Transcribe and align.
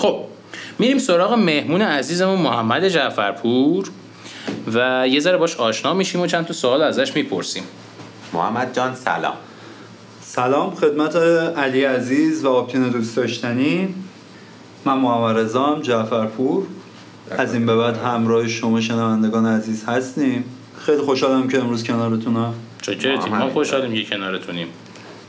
خب 0.00 0.24
میریم 0.78 0.98
سراغ 0.98 1.32
مهمون 1.32 1.82
عزیزمون 1.82 2.38
محمد 2.38 2.88
جعفرپور 2.88 3.90
و 4.74 5.08
یه 5.08 5.20
ذره 5.20 5.36
باش 5.36 5.56
آشنا 5.56 5.94
میشیم 5.94 6.20
و 6.20 6.26
چند 6.26 6.46
تا 6.46 6.52
سوال 6.52 6.82
ازش 6.82 7.16
می‌پرسیم. 7.16 7.62
محمد 8.32 8.74
جان 8.74 8.94
سلام. 8.94 9.34
سلام 10.20 10.74
خدمت 10.74 11.16
علی 11.56 11.84
عزیز 11.84 12.44
و 12.44 12.48
آپتین 12.48 12.88
دوست 12.88 13.16
داشتنی. 13.16 13.94
من 14.84 14.98
محمد 14.98 15.36
رضام 15.36 15.82
جعفرپور. 15.82 16.66
از 17.30 17.54
این 17.54 17.66
به 17.66 17.76
بعد 17.76 17.96
همراه 17.96 18.48
شما 18.48 18.80
شنوندگان 18.80 19.46
عزیز 19.46 19.84
هستیم. 19.84 20.44
خیلی 20.78 21.02
خوشحالم 21.02 21.48
که 21.48 21.58
امروز 21.58 21.84
کنارتونم. 21.84 22.54
چاکرتیم 22.82 23.34
ما. 23.34 23.50
خوشحالیم 23.50 23.94
که 23.94 24.04
کنارتونیم. 24.04 24.66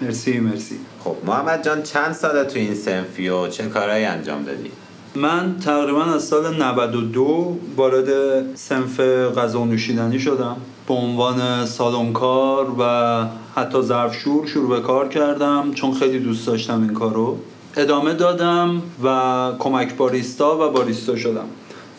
مرسی 0.02 0.40
مرسی. 0.40 0.76
خب 1.04 1.16
محمد 1.26 1.64
جان 1.64 1.84
چند 1.84 2.14
ساله 2.14 2.44
تو 2.44 2.60
این 2.60 2.76
سنفی 2.76 3.30
و 3.30 3.48
چه 3.48 3.64
کارهایی 3.64 4.06
انجام 4.06 4.44
دادی؟ 4.44 4.72
من 5.16 5.56
تقریبا 5.66 6.04
از 6.04 6.24
سال 6.24 6.64
92 6.64 7.58
وارد 7.76 8.10
سنف 8.56 9.00
غذا 9.00 9.62
و 9.62 9.66
نوشیدنی 9.66 10.20
شدم. 10.20 10.58
به 10.88 10.94
عنوان 10.94 11.66
سالنکار 11.66 12.68
و 12.80 13.26
حتی 13.56 13.82
ظرفشور 13.82 14.48
شروع 14.48 14.70
به 14.70 14.82
کار 14.82 15.08
کردم 15.08 15.72
چون 15.74 15.94
خیلی 15.94 16.20
دوست 16.20 16.48
داشتم 16.48 16.82
این 16.82 16.94
کارو. 16.94 17.38
ادامه 17.78 18.14
دادم 18.14 18.82
و 19.04 19.52
کمک 19.60 19.96
باریستا 19.96 20.68
و 20.68 20.72
باریستا 20.72 21.16
شدم. 21.16 21.46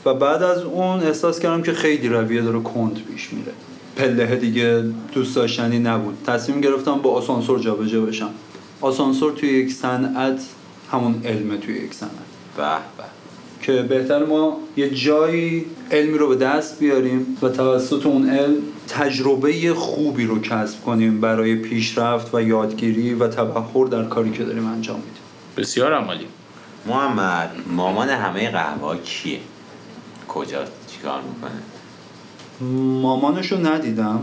و 0.05 0.15
بعد 0.15 0.43
از 0.43 0.63
اون 0.63 1.01
احساس 1.01 1.41
کردم 1.41 1.63
که 1.63 1.73
خیلی 1.73 2.09
رویه 2.09 2.43
داره 2.43 2.61
کند 2.61 3.01
پیش 3.13 3.33
میره. 3.33 3.53
پله 3.97 4.37
دیگه 4.37 4.85
دوست 5.13 5.37
داشتنی 5.37 5.79
نبود. 5.79 6.19
تصمیم 6.27 6.61
گرفتم 6.61 6.95
با 6.95 7.11
آسانسور 7.11 7.61
جابجا 7.61 8.01
بشم. 8.01 8.31
آسانسور 8.81 9.33
توی 9.33 9.49
یک 9.49 9.73
صنعت 9.73 10.41
همون 10.93 11.23
علمه 11.25 11.57
توی 11.57 11.75
یک 11.75 11.95
صنعت. 11.95 12.13
به 12.57 12.63
به. 12.63 13.05
که 13.63 13.83
بهتر 13.83 14.25
ما 14.25 14.59
یه 14.77 14.91
جایی 14.91 15.67
علمی 15.91 16.19
رو 16.19 16.29
به 16.29 16.37
دست 16.37 16.79
بیاریم 16.79 17.39
و 17.43 17.49
توسط 17.49 18.07
اون 18.07 18.31
علم 18.31 18.57
تجربه 18.89 19.75
خوبی 19.75 20.25
رو 20.27 20.41
کسب 20.41 20.85
کنیم 20.85 21.21
برای 21.21 21.57
پیشرفت 21.57 22.35
و 22.35 22.43
یادگیری 22.43 23.15
و 23.15 23.29
تبخور 23.29 23.89
در 23.89 24.05
کاری 24.05 24.31
که 24.31 24.45
داریم 24.45 24.67
انجام 24.67 24.97
میدیم. 24.97 25.23
بسیار 25.57 25.93
عمالی 25.93 26.27
محمد 26.87 27.51
مامان 27.67 28.09
همه 28.09 28.51
قهوه 28.51 28.97
کیه؟ 28.97 29.39
کجا؟ 30.29 30.65
چیکار 30.89 31.21
می‌کنه؟ 31.35 31.63
مامانش 33.03 33.53
رو 33.53 33.67
ندیدم 33.67 34.23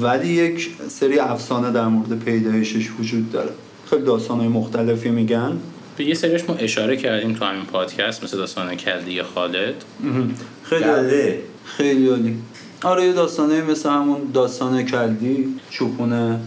ولی 0.00 0.28
یک 0.28 0.70
سری 0.88 1.18
افسانه 1.18 1.70
در 1.70 1.88
مورد 1.88 2.18
پیدایشش 2.18 2.90
وجود 3.00 3.32
داره. 3.32 3.50
خیلی 3.90 4.02
داستانهای 4.02 4.48
مختلفی 4.48 5.10
میگن. 5.10 5.58
به 5.96 6.04
یه 6.04 6.14
سریش 6.14 6.48
ما 6.48 6.54
اشاره 6.54 6.96
کردیم 6.96 7.32
تو 7.32 7.44
همین 7.44 7.64
پادکست 7.64 8.24
مثل 8.24 8.36
داستان 8.36 8.74
کلدی 8.74 9.22
خالد. 9.22 9.74
خیلی 10.62 10.84
گله. 10.84 11.40
خیلی 11.64 12.08
عالی. 12.08 12.38
آره 12.84 13.04
یه 13.04 13.12
داستانه 13.12 13.62
مثل 13.62 13.90
همون 13.90 14.18
داستان 14.34 14.82
کلدی 14.82 15.60
چوپونه 15.70 16.40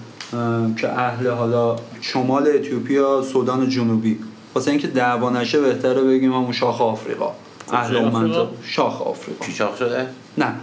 که 0.78 0.89
اهل 1.00 1.30
حالا 1.30 1.75
شمال 2.02 2.47
اتیوپیا 2.47 3.22
سودان 3.22 3.69
جنوبی. 3.69 4.19
واسه 4.56 4.72
اینکه 4.72 4.88
دعوا 4.88 5.30
نشه 5.30 5.62
بهتره 5.62 6.02
بگیم 6.02 6.34
همون 6.34 6.52
شاخ 6.52 6.81
آفریقا. 6.81 7.31
اهل؟ 7.73 8.09
منطقه. 8.09 8.47
شاخ 8.64 9.02
آفریقا. 9.02 9.45
چی 9.45 9.53
چاق 9.53 9.78
شده؟ 9.78 10.08
نه. 10.38 10.54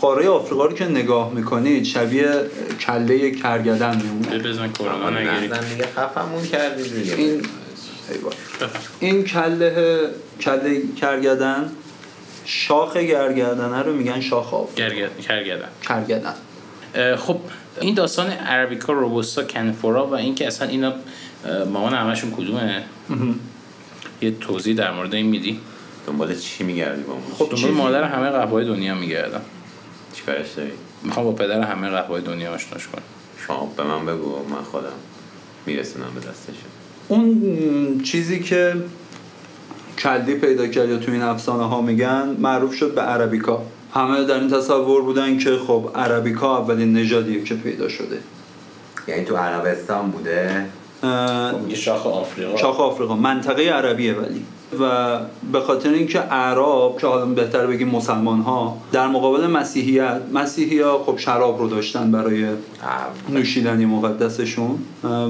قاره 0.00 0.28
آفریقا 0.28 0.66
رو 0.66 0.72
که 0.72 0.84
نگاه 0.84 1.32
می‌کنید 1.34 1.84
شبیه 1.84 2.30
کله 2.80 3.30
کرگدن 3.30 3.96
میمونه. 4.02 4.38
بزن 4.38 4.72
کرونا 4.72 5.10
نگیرید 5.10 5.54
نزن 5.54 5.68
دیگه 5.68 5.86
خفمون 5.96 6.44
کردی 6.44 6.82
دیگه. 6.82 7.14
این. 7.14 7.42
این 9.00 9.24
کله 9.24 10.00
کله 10.40 10.82
کرگدن 11.00 11.70
شاخ 12.44 12.96
گرگدنه 12.96 13.82
رو 13.82 13.92
میگن 13.92 14.20
شاخ 14.20 14.54
آفریقا. 14.54 14.94
گرگد 14.94 15.20
کرگدن. 15.20 15.68
کرگدن. 15.88 16.34
خب 17.16 17.40
این 17.80 17.94
داستان 17.94 18.30
عربیکا 18.30 18.92
روبوستا 18.92 19.44
کنفورا 19.44 20.06
و 20.06 20.14
اینکه 20.14 20.46
اصلا 20.46 20.68
اینا 20.68 20.92
مامان 21.72 21.94
همشون 21.94 22.30
کدومه؟ 22.30 22.84
یه 24.22 24.30
توضیح 24.30 24.74
در 24.74 24.92
مورد 24.92 25.14
این 25.14 25.26
میدی. 25.26 25.60
دنبال 26.08 26.34
چی 26.34 26.64
میگردی 26.64 27.02
با 27.02 27.14
ما 27.14 27.20
خب 27.38 27.50
دنبال 27.50 27.70
مادر 27.70 28.04
همه 28.04 28.30
قهوه 28.30 28.64
دنیا 28.64 28.94
میگردم. 28.94 29.40
چیکارش 30.14 30.52
داری؟ 30.56 30.70
می‌خوام 31.02 31.26
با 31.26 31.32
پدر 31.32 31.60
همه 31.60 31.90
قهوه 31.90 32.20
دنیا 32.20 32.54
آشناش 32.54 32.88
کنم. 32.88 33.02
شما 33.46 33.72
به 33.76 33.82
من 33.82 34.06
بگو 34.06 34.38
من 34.50 34.62
خودم 34.62 34.92
میرسونم 35.66 36.10
به 36.14 36.20
دستشون 36.20 36.68
اون 37.08 38.00
چیزی 38.04 38.40
که 38.40 38.74
کلدی 39.98 40.34
پیدا 40.34 40.66
کرد 40.66 40.88
یا 40.88 40.96
تو 40.96 41.12
این 41.12 41.22
افسانه 41.22 41.68
ها 41.68 41.80
میگن 41.80 42.36
معروف 42.38 42.74
شد 42.74 42.94
به 42.94 43.00
عربیکا. 43.00 43.62
همه 43.94 44.24
در 44.24 44.40
این 44.40 44.50
تصور 44.50 45.02
بودن 45.02 45.38
که 45.38 45.56
خب 45.56 45.90
عربیکا 45.94 46.58
اولین 46.58 46.92
نژادیه 46.96 47.44
که 47.44 47.54
پیدا 47.54 47.88
شده. 47.88 48.18
یعنی 49.08 49.24
تو 49.24 49.36
عربستان 49.36 50.10
بوده؟ 50.10 50.66
اه، 51.02 51.60
میگه 51.60 51.76
شاخ 51.76 52.06
آفریقا. 52.06 52.56
شاخ 52.56 52.80
آفریقا. 52.80 53.16
منطقه 53.16 53.62
عربیه 53.62 54.14
ولی. 54.14 54.44
و 54.80 55.18
به 55.52 55.60
خاطر 55.60 55.90
اینکه 55.90 56.32
اعراب 56.32 57.00
که 57.00 57.06
حالا 57.06 57.26
بهتر 57.26 57.66
بگیم 57.66 57.88
مسلمان 57.88 58.40
ها 58.40 58.78
در 58.92 59.06
مقابل 59.06 59.46
مسیحیت 59.46 60.20
مسیحی 60.32 60.80
ها 60.80 61.04
خب 61.06 61.18
شراب 61.18 61.58
رو 61.58 61.68
داشتن 61.68 62.10
برای 62.10 62.46
نوشیدنی 63.28 63.86
مقدسشون 63.86 64.78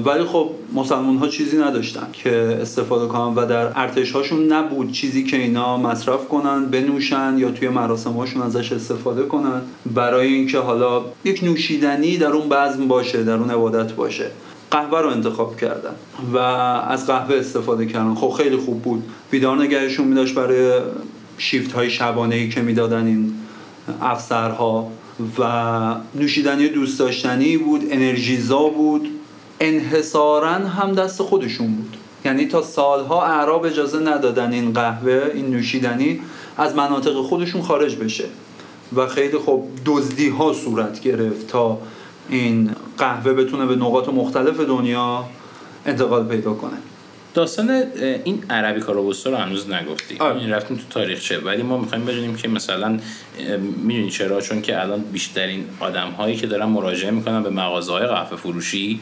ولی 0.05 0.23
خب 0.23 0.49
مسلمان 0.73 1.17
ها 1.17 1.27
چیزی 1.27 1.57
نداشتن 1.57 2.07
که 2.13 2.57
استفاده 2.61 3.07
کنن 3.07 3.35
و 3.35 3.45
در 3.45 3.71
ارتش 3.75 4.11
هاشون 4.11 4.53
نبود 4.53 4.91
چیزی 4.91 5.23
که 5.23 5.37
اینا 5.37 5.77
مصرف 5.77 6.27
کنن 6.27 6.65
بنوشن 6.65 7.35
یا 7.37 7.51
توی 7.51 7.69
مراسم 7.69 8.11
هاشون 8.11 8.41
ازش 8.41 8.71
استفاده 8.71 9.23
کنن 9.23 9.61
برای 9.93 10.33
اینکه 10.33 10.59
حالا 10.59 11.01
یک 11.23 11.43
نوشیدنی 11.43 12.17
در 12.17 12.31
اون 12.31 12.49
بزم 12.49 12.87
باشه 12.87 13.23
در 13.23 13.33
اون 13.33 13.51
عبادت 13.51 13.93
باشه. 13.93 14.31
قهوه 14.71 15.01
رو 15.01 15.09
انتخاب 15.09 15.57
کردن 15.57 15.95
و 16.33 16.37
از 16.37 17.07
قهوه 17.07 17.35
استفاده 17.35 17.85
کردن. 17.85 18.15
خب 18.15 18.29
خیلی 18.29 18.57
خوب 18.57 18.81
بود. 18.81 19.03
بیدار 19.31 19.57
نگهشون 19.57 20.07
میداشت 20.07 20.35
برای 20.35 20.81
شیفت 21.37 21.71
های 21.71 21.89
شبانه 21.89 22.35
ای 22.35 22.49
که 22.49 22.61
می‌دادن 22.61 23.05
این 23.05 23.33
افسرها. 24.01 24.87
و 25.39 25.95
نوشیدنی 26.15 26.67
دوست 26.67 26.99
داشتنی 26.99 27.57
بود 27.57 27.83
انرژیزا 27.91 28.63
بود. 28.63 29.07
انحصارا 29.59 30.53
هم 30.53 30.91
دست 30.91 31.21
خودشون 31.21 31.67
بود. 31.67 31.97
یعنی 32.25 32.45
تا 32.45 32.61
سالها 32.61 33.25
اعراب 33.25 33.65
اجازه 33.65 33.99
ندادن 33.99 34.53
این 34.53 34.73
قهوه 34.73 35.31
این 35.33 35.49
نوشیدنی 35.49 36.21
از 36.57 36.75
مناطق 36.75 37.21
خودشون 37.21 37.61
خارج 37.61 37.95
بشه. 37.95 38.25
و 38.95 39.07
خیلی 39.07 39.37
خب 39.37 39.63
دزدی 39.85 40.29
ها 40.29 40.53
صورت 40.53 41.01
گرفت 41.01 41.47
تا 41.47 41.77
این 42.29 42.69
قهوه 42.99 43.33
بتونه 43.33 43.65
به 43.65 43.75
نقاط 43.75 44.09
مختلف 44.09 44.59
دنیا 44.59 45.25
انتقال 45.85 46.27
پیدا 46.27 46.53
کنه. 46.53 46.77
داستان 47.33 47.83
این 48.23 48.43
عربیکا 48.49 48.91
روبوستا 48.91 49.29
رو 49.29 49.35
هنوز 49.35 49.69
نگفتی. 49.69 50.17
آره. 50.19 50.39
این 50.39 50.49
رفتیم 50.49 50.77
تو 50.77 50.83
تاریخچه 50.89 51.39
ولی 51.39 51.61
ما 51.61 51.77
می‌خوایم 51.77 52.05
بدونیم 52.05 52.35
که 52.35 52.47
مثلا 52.47 52.99
می‌دونی 53.83 54.09
چرا؟ 54.09 54.41
چون 54.41 54.61
که 54.61 54.81
الان 54.81 54.99
بیشترین 55.01 55.65
آدم 55.79 56.09
هایی 56.09 56.35
که 56.35 56.47
دارن 56.47 56.65
مراجعه 56.65 57.11
می‌کنن 57.11 57.43
به 57.43 57.49
مغازه 57.49 57.91
های 57.91 58.07
قهوه 58.07 58.37
فروشی 58.37 58.99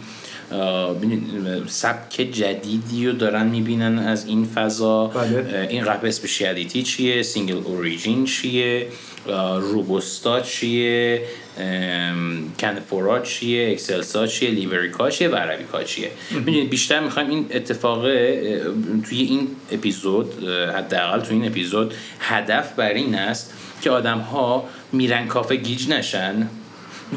سبک 1.68 2.16
جدیدی 2.16 3.08
رو 3.08 3.14
دارن 3.14 3.48
می‌بینن 3.48 4.00
از 4.00 4.26
این 4.26 4.46
فضا. 4.46 5.08
بله. 5.08 5.68
این 5.70 5.84
قهوه 5.84 6.08
specialty 6.08 6.84
چیه؟ 6.84 7.24
single 7.24 7.62
origin 7.66 8.26
چیه؟ 8.26 8.88
روبوستا 9.62 10.42
چیه؟ 10.42 11.22
کنفورا 12.60 13.20
چیه؟ 13.20 13.72
اکسلسا 13.72 14.28
چیه؟ 14.28 14.50
لیوریکا 14.50 15.10
چیه؟ 15.10 15.30
و 15.30 15.36
عربیکا 15.36 15.84
چیه؟ 15.84 16.12
می‌دونید 16.32 16.70
بیشتر 16.70 17.00
می‌خوایم 17.00 17.30
این 17.30 17.46
اتفاق 17.52 18.02
توی 19.04 19.22
این 19.22 19.48
اپیزود 19.72 20.44
حداقل 20.76 21.20
توی 21.20 21.36
این 21.36 21.46
اپیزود 21.46 21.94
هدف 22.20 22.74
بر 22.74 22.94
این 22.94 23.16
است 23.16 23.54
که 23.82 23.92
آدم 23.92 24.18
ها 24.18 24.64
میرن 24.92 25.28
کافه 25.28 25.56
گیج 25.56 25.90
نشن 25.90 26.50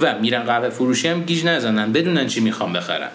و 0.01 0.19
میرن 0.19 0.43
قهوه 0.43 0.69
فروشی 0.69 1.09
هم 1.09 1.23
گیج 1.23 1.45
نزنن 1.45 1.93
بدونن 1.93 2.27
چی 2.27 2.41
می‌خوام 2.41 2.73
بخرن. 2.73 3.11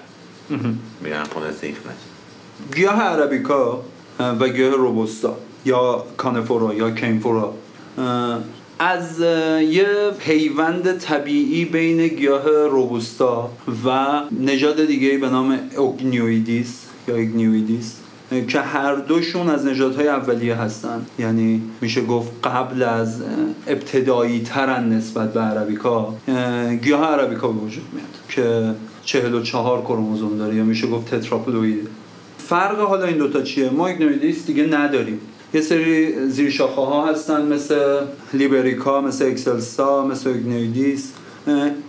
میرن 1.01 1.23
خونه 1.23 1.51
سیخ 1.51 1.77
نشه 1.77 2.75
گیاه 2.75 3.01
عربیکا 3.01 3.83
و 4.19 4.49
گیاه 4.49 4.73
روبوستا 4.75 5.37
یا 5.65 6.05
canephora 6.17 6.73
یا 6.73 6.91
canephora 6.91 7.53
از 8.79 9.19
یه 9.61 9.87
پیوند 10.19 10.97
طبیعی 10.97 11.65
بین 11.65 12.07
گیاه 12.07 12.43
روبوستا 12.49 13.49
و 13.85 14.21
نژاد 14.39 14.85
دیگه 14.85 15.17
به 15.17 15.29
نام 15.29 15.59
eugenioides 15.77 16.85
یا 17.07 17.15
eugenioides 17.15 17.95
اه، 18.31 18.41
که 18.41 18.59
هر 18.59 18.95
دوشون 18.95 19.49
از 19.49 19.65
نژادهای 19.65 20.07
اولیه 20.07 20.55
هستن. 20.55 21.05
یعنی 21.19 21.61
میشه 21.81 22.05
گفت 22.05 22.31
قبل 22.43 22.83
از 22.83 23.21
ابتدایی 23.67 24.39
ترن 24.39 24.89
نسبت 24.89 25.33
به 25.33 25.39
عربیکا 25.41 26.15
اه، 26.27 26.75
گیاه 26.75 27.05
عربیکا 27.05 27.47
به 27.47 27.59
وجود 27.59 27.83
میاد 27.93 28.07
که 28.29 28.75
44 29.03 29.81
کروموزوم 29.81 30.37
داره 30.37 30.55
یا 30.55 30.63
میشه 30.63 30.87
گفت 30.87 31.15
تتراپلوید 31.15 31.87
فرق 32.37 32.79
حالا 32.79 33.05
این 33.05 33.17
دوتا 33.17 33.41
چیه؟ 33.41 33.69
ما 33.69 33.87
eugenioides 33.87 34.45
دیگه 34.45 34.63
نداریم. 34.63 35.19
یه 35.53 35.61
سری 35.61 36.29
زیر 36.29 36.49
شاخه 36.49 36.81
ها 36.81 37.07
هستن 37.07 37.45
مثل 37.45 37.99
لیبریکا 38.33 39.01
مثل 39.01 39.25
اکسلسا 39.25 40.07
مثل 40.07 40.29
eugenioides 40.29 41.11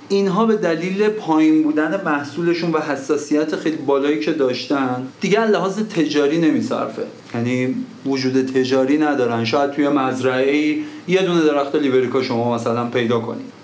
اینها 0.08 0.46
به 0.46 0.56
دلیل 0.56 1.08
پایین 1.08 1.62
بودن 1.62 2.00
محصولشون 2.04 2.72
و 2.72 2.78
حساسیت 2.78 3.56
خیلی 3.56 3.76
بالایی 3.76 4.20
که 4.20 4.32
داشتن 4.32 5.06
دیگه 5.20 5.46
لحاظ 5.46 5.78
تجاری 5.78 6.38
نمیصرفه. 6.38 7.02
یعنی 7.34 7.74
وجود 8.06 8.46
تجاری 8.46 8.98
ندارن. 8.98 9.44
شاید 9.44 9.70
توی 9.70 9.88
مزرعه 9.88 10.76
یه 11.08 11.22
دونه 11.22 11.44
درخت 11.44 11.74
لیبریکا 11.74 12.22
شما 12.22 12.54
مثلا 12.54 12.84
پیدا 12.84 13.20
کنید 13.20 13.56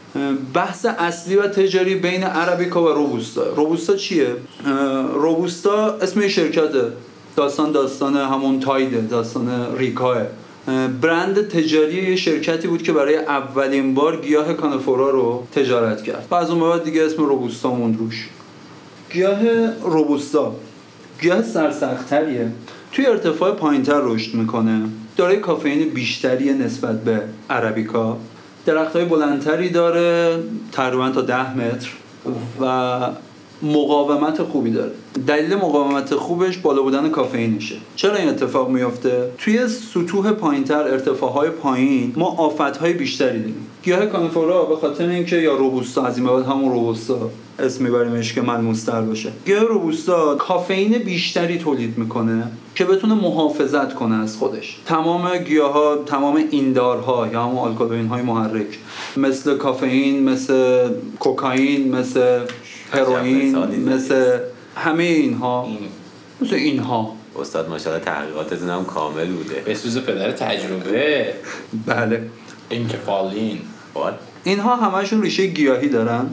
بحث 0.55 0.87
اصلی 0.99 1.37
و 1.37 1.43
تجاری 1.43 1.95
بین 1.95 2.23
عربیکا 2.25 2.85
و 2.85 2.89
روبوستا. 2.89 3.55
روبوستا 3.55 3.97
چیه؟ 3.97 4.27
روبوستا 5.15 5.99
اسم 6.03 6.29
شرکته. 6.29 6.93
داستان 7.37 7.73
داستان 7.73 8.17
همون 8.17 8.61
تایده 8.61 9.01
داستان 9.01 9.77
ریکاه. 9.77 10.17
برند 11.01 11.49
تجاری 11.49 12.11
یه 12.11 12.17
شرکتی 12.17 12.69
بود 12.69 12.83
که 12.83 12.93
برای 12.93 13.17
اولین 13.17 13.95
بار 13.95 14.17
گیاه 14.17 14.53
کانفورا 14.53 15.11
رو 15.11 15.47
تجارت 15.55 16.03
کرد. 16.03 16.27
و 16.31 16.35
از 16.35 16.51
اون 16.51 16.61
بعد 16.61 16.85
دیگه 16.85 17.05
اسم 17.05 17.23
روبوستا 17.23 17.75
موند 17.75 17.99
روش. 17.99 18.29
گیاه 19.11 19.41
روبوستا. 19.83 20.55
گیاه 21.21 21.43
سرسختریه 21.43 22.53
توی 22.93 23.07
ارتفاع 23.07 23.51
پایینتر 23.55 24.01
رشد 24.03 24.35
می‌کنه. 24.35 24.89
داره 25.17 25.37
کافئین 25.37 25.89
بیشتری 25.89 26.53
نسبت 26.53 27.05
به 27.05 27.23
عربیکا. 27.51 28.17
درخت 28.67 28.97
های 28.97 29.05
بلندتری 29.05 29.69
داره 29.69 30.39
تقریبا 30.73 31.11
تا 31.11 31.21
ده 31.21 31.57
متر. 31.57 31.89
و 32.61 32.99
مقاومت 33.63 34.43
خوبی 34.43 34.71
داره. 34.71 34.93
دلیل 35.27 35.55
مقاومت 35.55 36.15
خوبش 36.15 36.59
بالا 36.59 36.83
بودن 36.83 37.09
کافئینشه. 37.09 37.77
چرا 37.97 38.17
این 38.17 38.29
اتفاق 38.29 38.71
میافته؟ 38.71 39.31
توی 39.39 39.69
سطوح 39.69 40.33
پایینتر 40.33 40.83
ارتفاعهای 40.83 41.51
پایین 41.51 42.13
ما 42.17 42.27
آفتهای 42.27 42.93
بیشتری 42.93 43.39
داریم 43.39 43.67
گیاه 43.83 44.07
کانفورا 44.07 44.65
به 44.65 44.77
خاطر 44.77 45.09
اینکه 45.09 45.37
یا 45.37 45.57
روبوستا 45.57 46.05
از 46.05 46.19
این 46.19 46.27
بعد 46.27 46.45
همون 46.45 46.73
روبوستا 46.73 47.31
اسم 47.59 47.85
میبریمش 47.85 48.33
که 48.33 48.41
ملموستر 48.41 49.01
باشه. 49.01 49.33
گیاه 49.47 49.65
روبوستا 49.65 50.35
کافئین 50.35 50.99
بیشتری 50.99 51.59
تولید 51.59 51.99
می‌کنه 51.99 52.45
که 52.75 52.85
بتونه 52.85 53.15
محافظت 53.15 53.95
کنه 53.95 54.15
از 54.15 54.37
خودش. 54.37 54.79
تمام 54.87 55.39
گیاه 55.39 55.73
ها 55.73 55.97
تمام 56.07 56.45
ایندارها 56.51 57.29
یا 57.33 57.43
همون 57.43 57.59
آلکالوین 57.59 58.07
های 58.07 58.23
محرک 58.23 58.79
مثل 59.17 59.57
کافئین 59.57 60.25
مثل 60.25 60.89
کوکائین 61.19 61.95
مثل 61.97 62.41
هروئین 62.93 63.57
مثل 63.89 64.39
همه 64.77 65.03
اینها. 65.03 65.65
این 65.65 65.79
مثل 66.41 66.55
اینها. 66.55 67.17
استاد 67.41 67.69
ماشاءالله 67.69 68.05
تحقیقاتتون 68.05 68.71
هم 68.71 68.85
کامل 68.85 69.33
بوده. 69.33 69.55
به 69.55 69.75
سوز 69.75 69.99
پدر 69.99 70.33
تجربه. 70.33 71.35
بله. 71.87 72.31
انکفالین. 72.71 73.59
باد 73.95 74.19
اینها 74.45 74.77
همشون 74.77 75.23
ریشه 75.23 75.47
گیاهی 75.47 75.89
دارن 75.89 76.31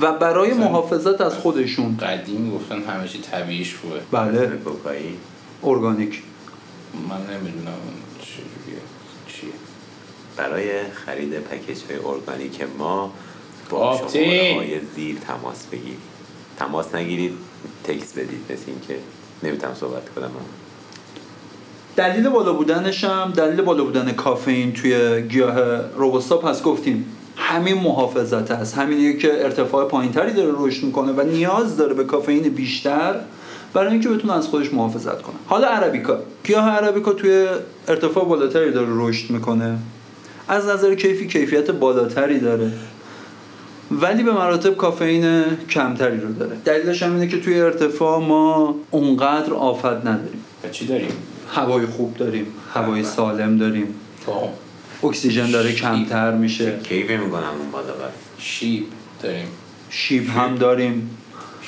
و 0.00 0.12
برای 0.12 0.52
محافظت 0.52 1.20
از 1.20 1.34
خودشون. 1.34 1.96
قدیم 1.96 2.50
گفتن 2.50 2.82
همه 2.82 3.08
چی 3.08 3.18
طبیعیش 3.18 3.74
خوبه. 3.74 4.00
بله. 4.10 4.46
کوکائین. 4.46 5.16
ارگانیک. 5.62 6.22
من 7.08 7.36
نمی‌دونم 7.36 7.72
چیه. 9.28 9.50
برای 10.36 10.82
خرید 11.06 11.34
پکیج 11.34 11.78
های 11.88 11.96
ارگانیک 11.96 12.62
ما 12.78 13.12
با. 13.70 13.96
شماره 13.96 14.54
های 14.56 14.80
زیر 14.96 15.16
تماس 15.28 15.66
بگیرید. 15.72 15.98
تماس 16.58 16.94
نگیرید 16.94 17.32
تکس 17.84 18.12
بدید. 18.12 18.40
مثل 18.50 18.62
اینکه 18.66 18.96
نمی‌تونم 19.42 19.74
صحبت 19.74 20.08
کنم. 20.14 20.30
دلیل 21.96 22.28
بالا 22.28 22.52
بودنش 22.52 23.04
هم 23.04 23.32
دلیل 23.36 23.62
بالا 23.62 23.84
بودن 23.84 24.12
کافئین 24.12 24.72
توی 24.72 25.22
گیاه 25.22 25.56
روبوستا 25.96 26.36
پس 26.36 26.62
گفتیم 26.62 27.06
همین 27.36 27.74
محافظت 27.74 28.50
هست 28.50 28.78
همینیه 28.78 29.16
که 29.16 29.44
ارتفاع 29.44 29.88
پایینتری 29.88 30.32
داره 30.32 30.52
رشد 30.56 30.84
می‌کنه 30.84 31.12
و 31.12 31.20
نیاز 31.20 31.76
داره 31.76 31.94
به 31.94 32.04
کافئین 32.04 32.42
بیشتر 32.42 33.14
برای 33.74 33.92
اینکه 33.92 34.08
بتونه 34.08 34.32
از 34.32 34.46
خودش 34.46 34.74
محافظت 34.74 35.22
کنه. 35.22 35.36
حالا 35.46 35.68
عربیکا. 35.68 36.18
گیاه 36.44 36.68
عربیکا 36.68 37.12
توی 37.12 37.46
ارتفاع 37.88 38.24
بالاتری 38.24 38.72
داره 38.72 38.88
رشد 38.90 39.30
می‌کنه. 39.30 39.78
از 40.48 40.66
نظر 40.66 40.94
کیفی 40.94 41.26
کیفیت 41.26 41.70
بالاتری 41.70 42.40
داره. 42.40 42.72
ولی 43.90 44.22
به 44.22 44.32
مراتب 44.32 44.76
کافئین 44.76 45.44
کمتری 45.70 46.20
رو 46.20 46.32
داره. 46.32 46.56
دلیلش 46.64 47.02
هم 47.02 47.14
اینه 47.14 47.28
که 47.28 47.40
توی 47.40 47.60
ارتفاع 47.60 48.20
ما 48.20 48.74
اونقدر 48.90 49.52
آفت 49.52 49.84
نداریم. 49.84 50.44
چی 50.72 50.86
داریم؟ 50.86 51.10
هوای 51.54 51.86
خوب 51.86 52.16
داریم 52.16 52.46
هوای 52.74 53.04
سالم 53.04 53.58
داریم. 53.58 53.94
فهم 54.26 54.48
اکسیژن 55.08 55.50
داره 55.50 55.70
شیب. 55.70 55.80
کمتر 55.80 56.34
میشه. 56.34 56.78
کیفی 56.82 57.16
می‌کنم 57.16 57.42
اون 57.60 57.70
بالا 57.72 57.84
شیب 58.38 58.84
داریم. 59.22 59.46
شیب 59.90 60.28
هم 60.28 60.54
داریم. 60.54 61.10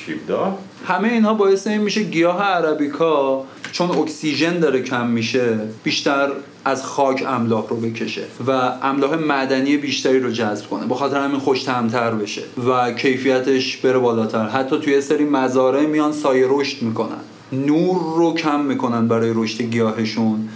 شیب 0.05 0.27
دار؟ 0.27 0.57
همه 0.87 1.07
اینها 1.07 1.33
باعث 1.33 1.67
این 1.67 1.81
میشه 1.81 2.03
گیاه 2.03 2.41
عربیکا 2.41 3.45
چون 3.73 3.91
اکسیژن 3.91 4.59
داره 4.59 4.81
کم 4.81 5.07
میشه 5.07 5.59
بیشتر 5.83 6.29
از 6.65 6.85
خاک 6.85 7.23
املاح 7.27 7.67
رو 7.69 7.75
بکشه 7.75 8.23
و 8.47 8.51
املاح 8.81 9.15
معدنی 9.15 9.77
بیشتری 9.77 10.19
رو 10.19 10.31
جذب 10.31 10.67
کنه. 10.69 10.85
به 10.85 10.95
خاطر 10.95 11.19
همین 11.19 11.39
خوش 11.39 11.65
طعم‌تر 11.65 12.11
بشه 12.11 12.41
و 12.67 12.91
کیفیتش 12.91 13.77
بره 13.77 13.97
بالاتر. 13.97 14.47
حتی 14.47 14.79
توی 14.79 15.01
سری 15.01 15.23
مزارع 15.25 15.85
میان 15.85 16.11
سایه 16.11 16.45
رشد 16.49 16.81
می‌کنن. 16.81 17.21
نور 17.51 18.17
رو 18.17 18.33
کم 18.33 18.59
می‌کنن 18.59 19.07
برای 19.07 19.31
رشد 19.35 19.61
گیاهشون. 19.61 20.49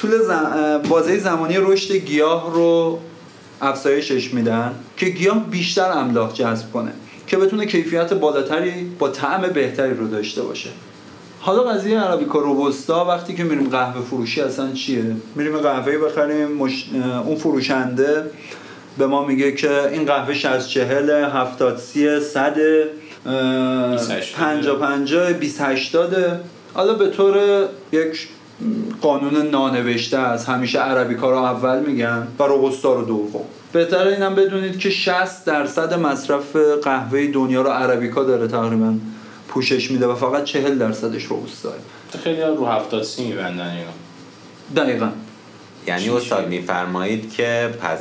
طول 0.00 0.18
زم... 0.18 0.80
بازه 0.88 1.18
زمانی 1.18 1.54
رشد 1.56 1.94
گیاه 1.94 2.54
رو 2.54 2.98
افزایشش 3.62 4.34
میدن 4.34 4.74
که 4.96 5.06
گیاه 5.06 5.44
بیشتر 5.50 5.90
املاح 5.90 6.32
جذب 6.32 6.72
کنه 6.72 6.92
که 7.26 7.36
بتونه 7.36 7.66
کیفیت 7.66 8.14
بالاتری 8.14 8.72
با 8.98 9.08
طعم 9.08 9.42
بهتری 9.48 9.94
رو 9.94 10.08
داشته 10.08 10.42
باشه. 10.42 10.70
حالا 11.44 11.62
قضیه 11.62 12.00
عربیکا 12.00 12.38
روبوستا 12.38 13.04
وقتی 13.04 13.34
که 13.34 13.44
میریم 13.44 13.68
قهوه 13.68 14.02
فروشی 14.02 14.40
اصلا 14.40 14.72
چیه؟ 14.72 15.04
میریم 15.34 15.58
قهوه 15.58 15.98
بخریم 15.98 16.48
مش... 16.48 16.86
اون 17.24 17.36
فروشنده 17.36 18.30
به 18.98 19.06
ما 19.06 19.26
میگه 19.26 19.52
که 19.52 19.88
این 19.88 20.04
قهوه 20.04 20.34
60 20.34 20.68
40 20.68 21.10
70 21.10 21.78
30 21.78 22.20
100 22.20 22.54
28 23.24 24.34
50 24.36 24.78
50 24.78 25.32
20 25.32 25.60
80 25.60 26.40
حالا 26.74 26.94
به 26.94 27.08
طور 27.10 27.64
یک 27.92 28.28
قانون 29.00 29.46
نانوشته 29.46 30.18
است. 30.18 30.48
همیشه 30.48 30.78
عربیکا 30.78 31.30
رو 31.30 31.36
اول 31.36 31.80
میگن 31.80 32.26
و 32.38 32.42
روبوستا 32.42 32.94
رو 32.94 33.04
دوم. 33.04 33.44
بهتره 33.72 34.12
اینم 34.12 34.34
بدونید 34.34 34.78
که 34.78 34.90
60 34.90 35.44
درصد 35.44 35.94
مصرف 35.94 36.56
قهوه 36.82 37.26
دنیا 37.26 37.62
رو 37.62 37.70
عربیکا 37.70 38.24
داره 38.24 38.48
تقریبا. 38.48 38.94
پوشش 39.48 39.90
میده 39.90 40.06
و 40.06 40.14
فقط 40.14 40.44
40 40.44 40.78
درصدش 40.78 41.24
روبوستاه 41.24 41.74
خیلی 42.24 42.40
ها 42.40 42.48
رو 42.48 42.66
هفتاد 42.66 43.02
سی 43.02 43.24
میبندن 43.24 43.70
اینو. 43.70 44.82
دقیقا. 44.82 45.08
یعنی 45.86 46.08
استاد؟ 46.08 46.48
میفرمایید 46.48 47.32
که 47.32 47.74
پس 47.80 48.00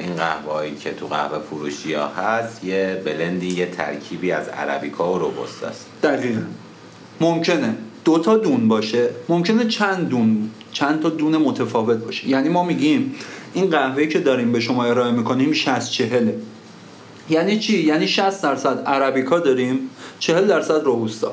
این 0.00 0.14
قهوه‌ای 0.14 0.74
که 0.74 0.92
تو 0.92 1.06
قهوه 1.06 1.38
فروشی 1.38 1.94
ها 1.94 2.08
هست 2.08 2.64
یه 2.64 3.02
بلندی 3.04 3.48
یه 3.48 3.66
ترکیبی 3.66 4.32
از 4.32 4.48
عربیکا 4.48 5.12
و 5.12 5.18
روبوستا 5.18 5.66
است. 5.66 5.86
دقیقا. 6.02 6.40
ممکنه. 7.20 7.74
دو 8.04 8.18
تا 8.18 8.36
دون 8.36 8.68
باشه. 8.68 9.10
ممکنه 9.28 9.66
چند 9.66 10.08
دون 10.08 10.50
چند 10.72 11.02
تا 11.02 11.08
دون 11.08 11.36
متفاوت 11.36 11.96
باشه. 11.96 12.28
یعنی 12.28 12.48
ما 12.48 12.64
میگیم 12.64 13.14
این 13.54 13.70
قهوه‌ای 13.70 14.08
که 14.08 14.18
داریم 14.18 14.52
به 14.52 14.60
شما 14.60 14.84
ارائه 14.84 15.10
می‌کنیم 15.10 15.52
60 15.52 15.90
40 15.90 16.32
یعنی 17.30 17.58
چی؟ 17.58 17.78
یعنی 17.78 18.08
60 18.08 18.42
درصد 18.42 18.84
عربیکا 18.86 19.38
داریم. 19.38 19.78
40 20.22 20.46
درصد 20.46 20.84
روبوستا 20.84 21.32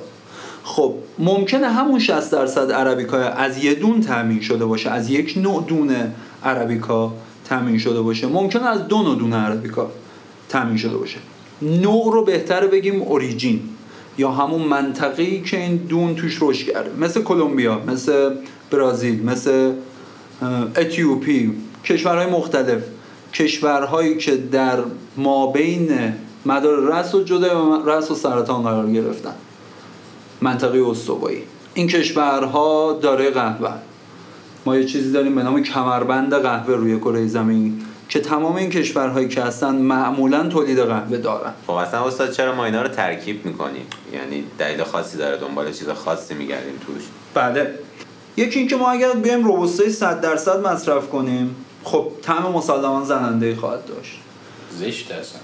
خب 0.64 0.94
ممکنه 1.20 1.68
همون 1.68 2.00
60 2.00 2.32
درصد 2.32 2.72
عربیکا 2.72 3.18
از 3.18 3.64
یه 3.64 3.74
دون 3.74 4.02
تامین 4.02 4.42
شده 4.42 4.66
باشه 4.66 4.90
از 4.90 5.10
یک 5.10 5.38
نوع 5.38 5.66
دون 5.68 5.96
عربیکا 6.44 7.14
تامین 7.46 7.78
شده 7.78 8.02
باشه. 8.02 8.28
ممکنه 8.28 8.68
از 8.68 8.88
دو 8.88 9.02
نوع 9.02 9.16
دون 9.16 9.34
عربیکا 9.34 9.92
تامین 10.50 10.78
شده 10.78 10.98
باشه. 10.98 11.18
نوع 11.62 12.14
رو 12.14 12.26
بهتره 12.26 12.68
بگیم 12.68 13.02
اوریجین 13.02 13.62
یا 14.18 14.32
همون 14.32 14.62
منطقه‌ای 14.62 15.42
که 15.42 15.58
این 15.58 15.76
دون 15.76 16.16
توش 16.16 16.38
رشد 16.42 16.66
کرده. 16.66 16.92
مثل 17.00 17.22
کلمبیا 17.22 17.82
مثل 17.88 18.36
برازیل 18.72 19.24
مثل 19.24 19.72
اتیوپی 20.76 21.54
کشورهای 21.86 22.28
مختلف 22.28 22.82
کشورهایی 23.34 24.18
که 24.18 24.36
در 24.36 24.80
مابین 25.18 25.90
مدار 26.46 26.80
رأس 26.80 27.16
و 27.16 27.24
جدا 27.24 27.66
و 27.66 27.90
رأس 27.90 28.12
و 28.12 28.16
سرطان 28.16 28.64
قرار 28.64 28.92
گرفتن. 28.92 29.36
منطقه 30.42 30.90
استوایی. 30.90 31.44
این 31.74 31.88
کشورها 31.88 33.00
داره 33.02 33.30
قهوه. 33.30 33.72
ما 34.66 34.76
یه 34.76 34.86
چیزی 34.86 35.12
داریم 35.12 35.36
به 35.36 35.44
نام 35.44 35.64
کمربند 35.64 36.34
قهوه 36.34 36.76
روی 36.76 37.00
کره 37.00 37.28
زمین 37.28 37.82
که 38.10 38.20
تمام 38.20 38.56
این 38.56 38.70
کشورهایی 38.70 39.28
که 39.28 39.42
هستن 39.42 39.76
معمولا 39.76 40.48
تولید 40.48 40.80
قهوه 40.80 41.18
دارن. 41.18 41.54
خب 41.68 41.74
اصلا 41.74 42.06
استاد 42.06 42.32
چرا 42.32 42.56
ما 42.56 42.66
اینا 42.66 42.82
رو 42.82 42.88
ترکیب 42.88 43.46
می‌کنیم؟ 43.46 43.88
یعنی 44.14 44.44
دلیل 44.58 44.84
خاصی 44.84 45.18
داره 45.18 45.38
دنبال 45.38 45.72
چیز 45.72 45.90
خاصی 45.90 46.34
میگردیم 46.34 46.74
توش؟ 46.88 47.04
بله. 47.34 47.74
یکی 48.38 48.60
اینکه 48.60 48.76
ما 48.76 48.90
اگر 48.90 49.12
بیایم 49.12 49.44
روبوستای 49.46 49.90
100 49.90 50.22
درصد 50.22 50.68
مصرف 50.68 51.10
کنیم 51.10 51.56
خب 51.84 52.12
طعم 52.22 52.52
مسلما 52.52 53.06
زننده 53.06 53.56
خواهد 53.56 53.86
داشت. 53.86 54.20
زشت 54.72 55.12
اصلا. 55.12 55.40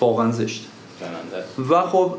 واقعا 0.00 0.32
زشت. 0.32 0.66
و 1.70 1.82
خب 1.82 2.14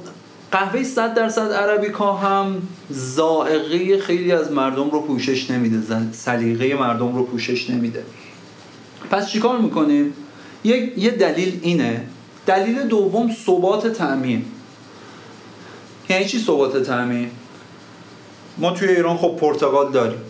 قهوه 0.51 0.83
100 0.83 1.13
درصد 1.13 1.51
عربیکا 1.51 2.13
هم 2.13 2.61
ذائقه 2.93 3.99
خیلی 3.99 4.31
از 4.31 4.51
مردم 4.51 4.89
رو 4.89 5.01
پوشش 5.01 5.51
نمیده 5.51 5.97
سلیقه 6.11 6.75
مردم 6.75 7.15
رو 7.15 7.23
پوشش 7.23 7.69
نمیده. 7.69 8.03
پس 9.11 9.29
چیکار 9.29 9.59
می‌کنیم؟ 9.59 10.13
یک 10.63 10.97
یه 10.97 11.11
دلیل 11.11 11.59
اینه. 11.61 12.05
دلیل 12.45 12.87
دوم 12.87 13.31
ثبات 13.45 13.87
تعمیم 13.87 14.45
یعنی 16.09 16.25
چی 16.25 16.39
ثبات 16.39 16.83
تعمیم 16.83 17.31
ما 18.57 18.71
توی 18.71 18.87
ایران 18.87 19.17
خب 19.17 19.35
پرتقال 19.35 19.91
داریم. 19.91 20.21